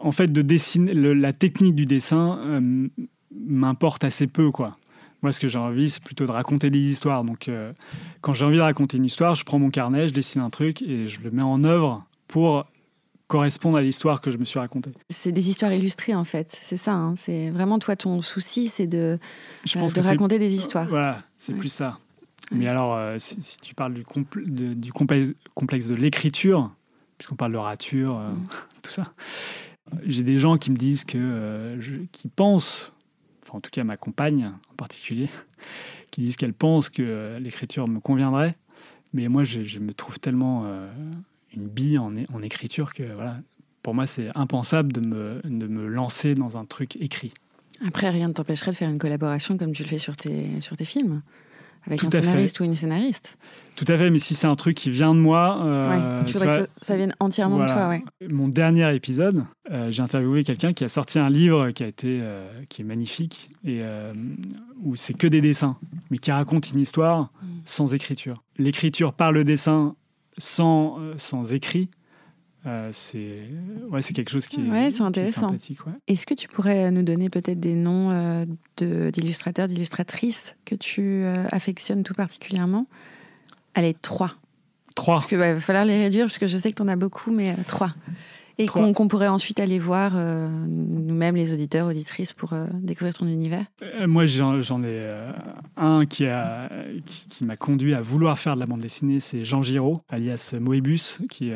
en 0.00 0.12
fait, 0.12 0.32
de 0.32 0.42
dessiner, 0.42 0.94
la 0.94 1.32
technique 1.32 1.74
du 1.74 1.86
dessin 1.86 2.60
m'importe 3.32 4.04
assez 4.04 4.28
peu, 4.28 4.52
quoi. 4.52 4.76
Moi, 5.22 5.32
ce 5.32 5.40
que 5.40 5.48
j'ai 5.48 5.58
envie, 5.58 5.90
c'est 5.90 6.02
plutôt 6.02 6.26
de 6.26 6.32
raconter 6.32 6.70
des 6.70 6.78
histoires. 6.78 7.24
Donc, 7.24 7.48
euh, 7.48 7.72
quand 8.20 8.32
j'ai 8.32 8.44
envie 8.44 8.56
de 8.56 8.62
raconter 8.62 8.96
une 8.96 9.04
histoire, 9.04 9.34
je 9.34 9.44
prends 9.44 9.58
mon 9.58 9.70
carnet, 9.70 10.08
je 10.08 10.14
dessine 10.14 10.40
un 10.40 10.50
truc 10.50 10.80
et 10.82 11.06
je 11.06 11.20
le 11.20 11.30
mets 11.30 11.42
en 11.42 11.62
œuvre 11.64 12.04
pour 12.26 12.64
correspondre 13.26 13.76
à 13.76 13.82
l'histoire 13.82 14.20
que 14.20 14.30
je 14.30 14.38
me 14.38 14.44
suis 14.44 14.58
racontée. 14.58 14.90
C'est 15.08 15.30
des 15.30 15.50
histoires 15.50 15.72
illustrées, 15.72 16.14
en 16.14 16.24
fait. 16.24 16.58
C'est 16.62 16.76
ça. 16.76 16.94
Hein. 16.94 17.14
C'est 17.16 17.50
vraiment 17.50 17.78
toi, 17.78 17.96
ton 17.96 18.22
souci, 18.22 18.68
c'est 18.68 18.86
de, 18.86 19.18
je 19.64 19.78
pense 19.78 19.96
euh, 19.96 20.00
de 20.00 20.06
raconter 20.06 20.38
des 20.38 20.54
histoires. 20.54 20.88
Voilà, 20.88 21.22
c'est 21.36 21.54
plus 21.54 21.68
ça. 21.68 21.98
Mais 22.50 22.66
alors, 22.66 22.96
euh, 22.96 23.16
si, 23.18 23.58
tu 23.58 23.74
parles 23.74 23.94
du, 23.94 24.04
du 24.74 24.92
complexe, 24.92 25.86
de 25.86 25.94
l'écriture, 25.94 26.72
puisqu'on 27.18 27.36
parle 27.36 27.52
de 27.52 27.58
rature, 27.58 28.18
mm. 28.18 28.44
tout 28.82 28.90
ça, 28.90 29.04
j'ai 30.06 30.22
des 30.22 30.38
gens 30.38 30.56
qui 30.56 30.70
me 30.70 30.76
disent 30.76 31.04
que, 31.04 31.78
qui 32.12 32.28
pensent 32.28 32.92
en 33.54 33.60
tout 33.60 33.70
cas 33.70 33.84
ma 33.84 33.96
compagne 33.96 34.52
en 34.70 34.74
particulier, 34.76 35.28
qui 36.10 36.22
disent 36.22 36.36
qu'elle 36.36 36.54
pense 36.54 36.88
que 36.88 37.38
l'écriture 37.40 37.88
me 37.88 38.00
conviendrait. 38.00 38.56
Mais 39.12 39.28
moi, 39.28 39.44
je, 39.44 39.78
me 39.80 39.92
trouve 39.92 40.20
tellement 40.20 40.66
euh, 40.66 40.88
une 41.54 41.66
bille 41.66 41.98
en, 41.98 42.12
en, 42.32 42.42
écriture 42.42 42.94
que 42.94 43.02
voilà, 43.02 43.38
pour 43.82 43.94
moi, 43.94 44.06
c'est 44.06 44.28
impensable 44.36 44.92
de 44.92 45.00
me, 45.00 45.40
de 45.44 45.66
me 45.66 45.86
lancer 45.86 46.36
dans 46.36 46.56
un 46.56 46.64
truc 46.64 46.94
écrit. 46.96 47.32
Après, 47.84 48.08
rien 48.10 48.28
ne 48.28 48.32
t'empêcherait 48.32 48.70
de 48.70 48.76
faire 48.76 48.90
une 48.90 48.98
collaboration 48.98 49.56
comme 49.56 49.72
tu 49.72 49.82
le 49.82 49.88
fais 49.88 49.98
sur 49.98 50.14
tes, 50.14 50.60
sur 50.60 50.76
tes 50.76 50.84
films 50.84 51.22
avec 51.86 52.04
un 52.04 52.10
scénariste 52.10 52.60
ou 52.60 52.64
une 52.64 52.74
scénariste. 52.74 53.38
Tout 53.76 53.84
à 53.88 53.96
fait, 53.96 54.10
mais 54.10 54.18
si 54.18 54.34
c'est 54.34 54.46
un 54.46 54.56
truc 54.56 54.76
qui 54.76 54.90
vient 54.90 55.14
de 55.14 55.20
moi. 55.20 55.64
Euh, 55.64 56.24
tu 56.24 56.34
voudrais 56.34 56.64
que 56.64 56.68
ça 56.82 56.96
vienne 56.96 57.14
entièrement 57.18 57.60
de 57.60 57.66
toi. 57.66 57.88
Ouais. 57.88 58.04
Mon 58.28 58.48
dernier 58.48 58.94
épisode, 58.94 59.44
euh, 59.70 59.90
j'ai 59.90 60.02
interviewé 60.02 60.44
quelqu'un 60.44 60.72
qui 60.72 60.84
a 60.84 60.88
sorti 60.88 61.18
un 61.18 61.30
livre 61.30 61.70
qui, 61.70 61.84
a 61.84 61.86
été, 61.86 62.18
euh, 62.20 62.46
qui 62.68 62.82
est 62.82 62.84
magnifique, 62.84 63.48
et 63.64 63.80
où 64.82 64.96
c'est 64.96 65.14
que 65.14 65.26
des 65.26 65.40
dessins, 65.40 65.76
mais 66.10 66.18
qui 66.18 66.30
raconte 66.30 66.72
une 66.72 66.80
histoire 66.80 67.30
mm. 67.42 67.46
sans 67.64 67.94
écriture. 67.94 68.42
L'écriture 68.58 69.14
par 69.14 69.32
le 69.32 69.44
dessin 69.44 69.94
sans, 70.36 70.98
sans 71.16 71.54
écrit, 71.54 71.88
euh, 72.66 72.90
c'est 72.92 73.48
ouais, 73.90 74.02
c'est 74.02 74.12
quelque 74.12 74.30
chose 74.30 74.46
qui 74.46 74.60
est, 74.60 74.68
ouais, 74.68 74.90
c'est 74.90 75.02
intéressant. 75.02 75.54
Est-ce 76.06 76.26
que 76.26 76.34
tu 76.34 76.46
pourrais 76.46 76.90
nous 76.90 77.02
donner 77.02 77.30
peut-être 77.30 77.60
des 77.60 77.74
noms 77.74 78.10
euh, 78.10 78.44
d'illustrateurs, 79.10 79.66
d'illustratrices 79.66 80.56
que 80.66 80.74
tu 80.74 81.00
euh, 81.24 81.46
affectionnes 81.52 82.02
tout 82.02 82.14
particulièrement? 82.14 82.86
Allez, 83.74 83.94
trois. 83.94 84.34
Trois. 84.94 85.14
Parce 85.14 85.26
qu'il 85.26 85.38
va 85.38 85.58
falloir 85.58 85.84
les 85.86 85.98
réduire, 85.98 86.26
parce 86.26 86.38
que 86.38 86.46
je 86.46 86.58
sais 86.58 86.70
que 86.70 86.76
tu 86.76 86.82
en 86.82 86.88
as 86.88 86.96
beaucoup, 86.96 87.30
mais 87.30 87.54
trois 87.66 87.94
et 88.60 88.66
qu'on 88.66 89.08
pourrait 89.08 89.28
ensuite 89.28 89.58
aller 89.58 89.78
voir 89.78 90.12
euh, 90.16 90.48
nous-mêmes, 90.66 91.34
les 91.34 91.54
auditeurs, 91.54 91.86
auditrices, 91.86 92.32
pour 92.32 92.52
euh, 92.52 92.66
découvrir 92.74 93.14
ton 93.14 93.26
univers. 93.26 93.64
Euh, 93.82 94.06
Moi, 94.06 94.26
j'en 94.26 94.82
ai 94.82 95.06
un 95.76 96.04
qui 96.06 96.24
m'a 96.24 96.68
qui, 97.06 97.46
conduit 97.58 97.94
à 97.94 98.02
vouloir 98.02 98.38
faire 98.38 98.54
de 98.54 98.60
la 98.60 98.66
bande 98.66 98.80
dessinée, 98.80 99.20
c'est 99.20 99.44
Jean 99.44 99.62
Giraud, 99.62 100.00
alias 100.10 100.54
Moebius, 100.60 101.18
qui, 101.30 101.52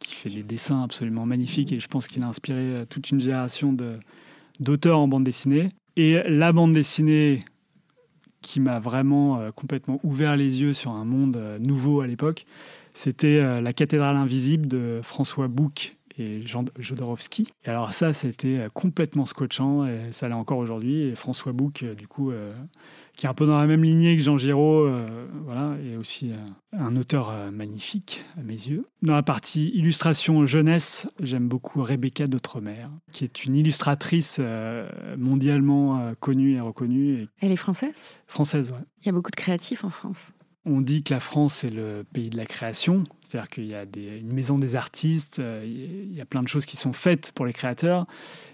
qui 0.00 0.14
fait 0.14 0.30
des 0.30 0.42
dessins 0.42 0.80
absolument 0.80 1.26
magnifiques 1.26 1.72
et 1.72 1.80
je 1.80 1.88
pense 1.88 2.08
qu'il 2.08 2.22
a 2.22 2.26
inspiré 2.26 2.84
toute 2.88 3.10
une 3.10 3.20
génération 3.20 3.76
d'auteurs 4.60 4.98
en 4.98 5.08
bande 5.08 5.24
dessinée. 5.24 5.70
Et 5.96 6.22
la 6.28 6.52
bande 6.52 6.72
dessinée 6.72 7.44
qui 8.40 8.60
m'a 8.60 8.78
vraiment 8.78 9.50
complètement 9.54 10.00
ouvert 10.02 10.36
les 10.36 10.60
yeux 10.60 10.72
sur 10.72 10.92
un 10.92 11.04
monde 11.04 11.40
nouveau 11.60 12.00
à 12.00 12.06
l'époque, 12.06 12.46
c'était 12.94 13.60
La 13.60 13.72
cathédrale 13.72 14.16
invisible 14.16 14.66
de 14.66 15.00
François 15.02 15.48
Bouc 15.48 15.97
et 16.18 16.46
Jean 16.46 16.64
Jodorowsky. 16.78 17.48
Et 17.64 17.68
alors 17.68 17.92
ça, 17.92 18.12
c'était 18.12 18.58
euh, 18.58 18.68
complètement 18.68 19.26
scotchant, 19.26 19.86
et 19.86 20.10
ça 20.10 20.28
l'est 20.28 20.34
encore 20.34 20.58
aujourd'hui. 20.58 21.02
Et 21.02 21.14
François 21.14 21.52
Bouc, 21.52 21.82
euh, 21.82 21.94
du 21.94 22.06
coup, 22.06 22.30
euh, 22.30 22.54
qui 23.14 23.26
est 23.26 23.28
un 23.28 23.34
peu 23.34 23.46
dans 23.46 23.58
la 23.58 23.66
même 23.66 23.82
lignée 23.82 24.16
que 24.16 24.22
Jean 24.22 24.38
Giraud, 24.38 24.88
voilà, 25.44 25.76
et 25.84 25.96
aussi 25.96 26.30
un 26.72 26.94
auteur 26.94 27.32
magnifique 27.50 28.24
à 28.38 28.42
mes 28.42 28.52
yeux. 28.52 28.86
Dans 29.02 29.16
la 29.16 29.24
partie 29.24 29.72
illustration 29.74 30.46
jeunesse, 30.46 31.08
j'aime 31.18 31.48
beaucoup 31.48 31.82
Rebecca 31.82 32.26
d'Outremer, 32.28 32.86
qui 33.10 33.24
est 33.24 33.44
une 33.44 33.56
illustratrice 33.56 34.40
mondialement 35.16 36.12
connue 36.20 36.54
et 36.54 36.60
reconnue. 36.60 37.26
Elle 37.40 37.50
est 37.50 37.56
française? 37.56 38.00
Française, 38.28 38.70
ouais. 38.70 38.84
Il 39.02 39.06
y 39.06 39.08
a 39.08 39.12
beaucoup 39.12 39.32
de 39.32 39.36
créatifs 39.36 39.82
en 39.82 39.90
France 39.90 40.30
on 40.68 40.80
dit 40.80 41.02
que 41.02 41.14
la 41.14 41.20
France 41.20 41.64
est 41.64 41.70
le 41.70 42.04
pays 42.12 42.30
de 42.30 42.36
la 42.36 42.46
création, 42.46 43.04
c'est-à-dire 43.28 43.50
qu'il 43.50 43.66
y 43.66 43.74
a 43.74 43.82
une 43.82 44.32
maison 44.32 44.58
des 44.58 44.74
artistes, 44.74 45.38
euh, 45.38 45.62
il 45.66 46.14
y 46.14 46.20
a 46.20 46.24
plein 46.24 46.42
de 46.42 46.48
choses 46.48 46.64
qui 46.64 46.78
sont 46.78 46.94
faites 46.94 47.32
pour 47.32 47.44
les 47.44 47.52
créateurs, 47.52 48.06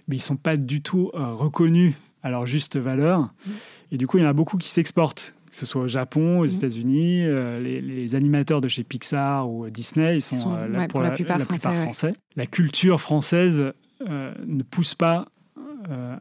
mais 0.08 0.16
ils 0.16 0.18
ne 0.18 0.24
sont 0.24 0.37
pas 0.37 0.56
du 0.56 0.82
tout 0.82 1.12
euh, 1.14 1.32
reconnus 1.32 1.94
à 2.24 2.30
leur 2.30 2.44
juste 2.44 2.76
valeur. 2.76 3.20
Mmh. 3.20 3.50
Et 3.92 3.98
du 3.98 4.08
coup, 4.08 4.18
il 4.18 4.24
y 4.24 4.26
en 4.26 4.30
a 4.30 4.32
beaucoup 4.32 4.58
qui 4.58 4.68
s'exportent, 4.68 5.37
que 5.48 5.56
ce 5.56 5.64
soit 5.64 5.82
au 5.82 5.87
Japon, 5.87 6.40
aux 6.40 6.46
mmh. 6.46 6.56
États-Unis. 6.56 7.24
Euh, 7.24 7.60
les, 7.60 8.16
animateurs 8.16 8.60
de 8.60 8.66
chez 8.66 8.82
Pixar 8.82 9.48
ou 9.48 9.70
Disney, 9.70 10.16
ils 10.16 10.22
sont, 10.22 10.50
pour, 10.88 11.02
la, 11.02 11.12
plupart, 11.12 11.40
français, 11.40 12.12
La 12.34 12.46
culture 12.46 13.00
française 13.00 13.72
ne 14.00 14.62
pousse 14.64 14.94
pas 14.94 15.24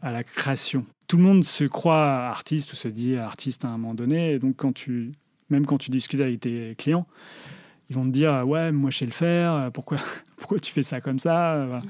à 0.01 0.11
la 0.11 0.23
création. 0.23 0.85
Tout 1.07 1.17
le 1.17 1.23
monde 1.23 1.43
se 1.43 1.63
croit 1.63 2.27
artiste 2.27 2.73
ou 2.73 2.75
se 2.75 2.87
dit 2.87 3.15
artiste 3.15 3.65
à 3.65 3.69
un 3.69 3.77
moment 3.77 3.93
donné. 3.93 4.33
Et 4.33 4.39
donc, 4.39 4.55
quand 4.57 4.73
tu 4.73 5.13
même 5.49 5.65
quand 5.65 5.77
tu 5.77 5.91
discutes 5.91 6.21
avec 6.21 6.41
tes 6.41 6.75
clients, 6.77 7.05
ils 7.93 7.95
vont 7.95 8.05
te 8.05 8.09
dire 8.09 8.41
ouais 8.47 8.71
moi 8.71 8.89
je 8.89 8.97
sais 8.97 9.05
le 9.05 9.11
faire 9.11 9.69
pourquoi 9.71 9.97
pourquoi 10.37 10.59
tu 10.59 10.73
fais 10.73 10.83
ça 10.83 10.99
comme 10.99 11.19
ça 11.19 11.81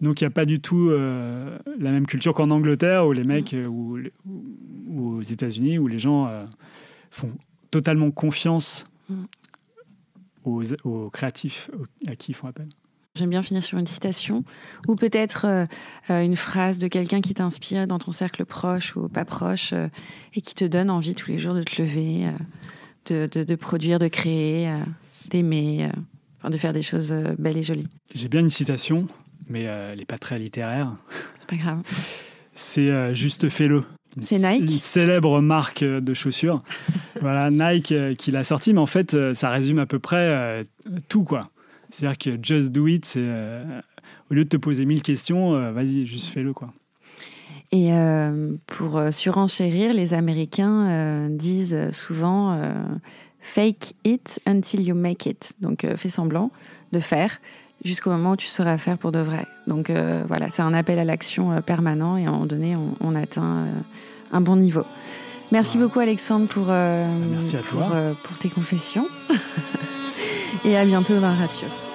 donc 0.00 0.20
il 0.20 0.24
n'y 0.24 0.28
a 0.28 0.30
pas 0.30 0.44
du 0.44 0.60
tout 0.60 0.90
euh, 0.90 1.58
la 1.78 1.90
même 1.90 2.06
culture 2.06 2.32
qu'en 2.32 2.50
Angleterre 2.50 3.06
où 3.06 3.12
les 3.12 3.24
mecs 3.24 3.52
euh, 3.54 3.66
ou, 3.66 4.00
aux 4.96 5.20
États-Unis 5.20 5.78
où 5.78 5.88
les 5.88 5.98
gens 5.98 6.28
euh, 6.28 6.44
font 7.10 7.32
totalement 7.70 8.10
confiance 8.10 8.84
aux, 10.44 11.10
créatifs 11.10 11.70
à 12.06 12.16
qui 12.16 12.32
ils 12.32 12.34
font 12.34 12.48
appel. 12.48 12.68
J'aime 13.14 13.30
bien 13.30 13.42
finir 13.42 13.64
sur 13.64 13.78
une 13.78 13.86
citation 13.86 14.44
ou 14.86 14.94
peut-être 14.94 15.66
une 16.08 16.36
phrase 16.36 16.78
de 16.78 16.88
quelqu'un 16.88 17.20
qui 17.20 17.34
t'inspire 17.34 17.86
dans 17.86 17.98
ton 17.98 18.12
cercle 18.12 18.46
proche 18.46 18.96
ou 18.96 19.08
pas 19.08 19.24
proche 19.24 19.74
et 20.34 20.40
qui 20.40 20.54
te 20.54 20.64
donne 20.64 20.88
envie 20.88 21.14
tous 21.14 21.30
les 21.30 21.36
jours 21.36 21.52
de 21.52 21.62
te 21.62 21.82
lever, 21.82 22.30
de, 23.10 23.54
produire, 23.56 23.98
de 23.98 24.08
créer, 24.08 24.68
euh, 24.68 24.78
d'aimer, 25.28 25.88
euh, 26.44 26.48
de 26.48 26.56
faire 26.56 26.72
des 26.72 26.82
choses 26.82 27.12
euh, 27.12 27.34
belles 27.38 27.56
et 27.56 27.62
jolies. 27.62 27.88
J'ai 28.14 28.28
bien 28.28 28.40
une 28.40 28.50
citation, 28.50 29.08
mais 29.48 29.62
elle 29.62 29.98
n'est 29.98 30.04
pas 30.04 30.18
très 30.18 30.38
littéraire. 30.38 30.94
C'est 31.36 31.48
pas 31.48 31.56
grave. 31.56 31.82
C'est 32.52 33.14
Juste 33.14 33.48
fais-le. 33.48 33.84
C'est 34.22 34.38
Nike. 34.38 34.62
Une 34.62 34.80
célèbre 34.80 35.40
marque 35.40 35.84
de 35.84 36.14
chaussures. 36.14 36.62
voilà, 37.20 37.50
Nike 37.50 38.16
qui 38.16 38.30
l'a 38.30 38.42
sorti, 38.42 38.72
mais 38.72 38.80
en 38.80 38.86
fait, 38.86 39.16
ça 39.34 39.50
résume 39.50 39.78
à 39.78 39.86
peu 39.86 40.00
près 40.00 40.64
tout, 41.08 41.22
quoi. 41.22 41.42
C'est-à-dire 41.90 42.18
que 42.18 42.38
just 42.42 42.70
do 42.70 42.88
it, 42.88 43.04
c'est 43.04 43.28
au 44.30 44.34
lieu 44.34 44.44
de 44.44 44.48
te 44.48 44.56
poser 44.56 44.86
mille 44.86 45.02
questions, 45.02 45.72
vas-y, 45.72 46.06
juste 46.06 46.28
fais-le, 46.28 46.52
quoi. 46.52 46.72
Et 47.70 47.92
euh, 47.92 48.54
pour 48.66 48.96
euh, 48.96 49.10
surenchérir, 49.10 49.92
les 49.92 50.14
Américains 50.14 50.88
euh, 50.88 51.28
disent 51.28 51.90
souvent 51.90 52.58
fake 53.40 53.94
it 54.04 54.40
until 54.46 54.80
you 54.80 54.94
make 54.94 55.26
it. 55.26 55.52
Donc 55.60 55.86
fais 55.96 56.08
semblant 56.08 56.50
de 56.92 57.00
faire 57.00 57.38
jusqu'au 57.84 58.10
moment 58.10 58.32
où 58.32 58.36
tu 58.36 58.48
sauras 58.48 58.78
faire 58.78 58.98
pour 58.98 59.12
de 59.12 59.20
vrai. 59.20 59.46
Donc 59.66 59.90
voilà, 60.26 60.50
c'est 60.50 60.62
un 60.62 60.74
appel 60.74 60.98
à 60.98 61.04
l'action 61.04 61.62
permanent 61.62 62.16
et 62.16 62.26
à 62.26 62.28
un 62.28 62.32
moment 62.32 62.46
donné, 62.46 62.76
on, 63.00 63.14
atteint 63.14 63.66
un 64.32 64.40
bon 64.40 64.56
niveau. 64.56 64.82
Merci 65.52 65.78
beaucoup 65.78 66.00
Alexandre 66.00 66.48
pour, 66.48 66.66
Merci 66.66 67.56
à 67.56 67.60
pour, 67.60 67.84
pour 68.24 68.38
tes 68.38 68.48
confessions. 68.48 69.06
et 70.64 70.76
à 70.76 70.84
bientôt 70.84 71.14
dans 71.14 71.20
la 71.20 71.34
rature. 71.34 71.87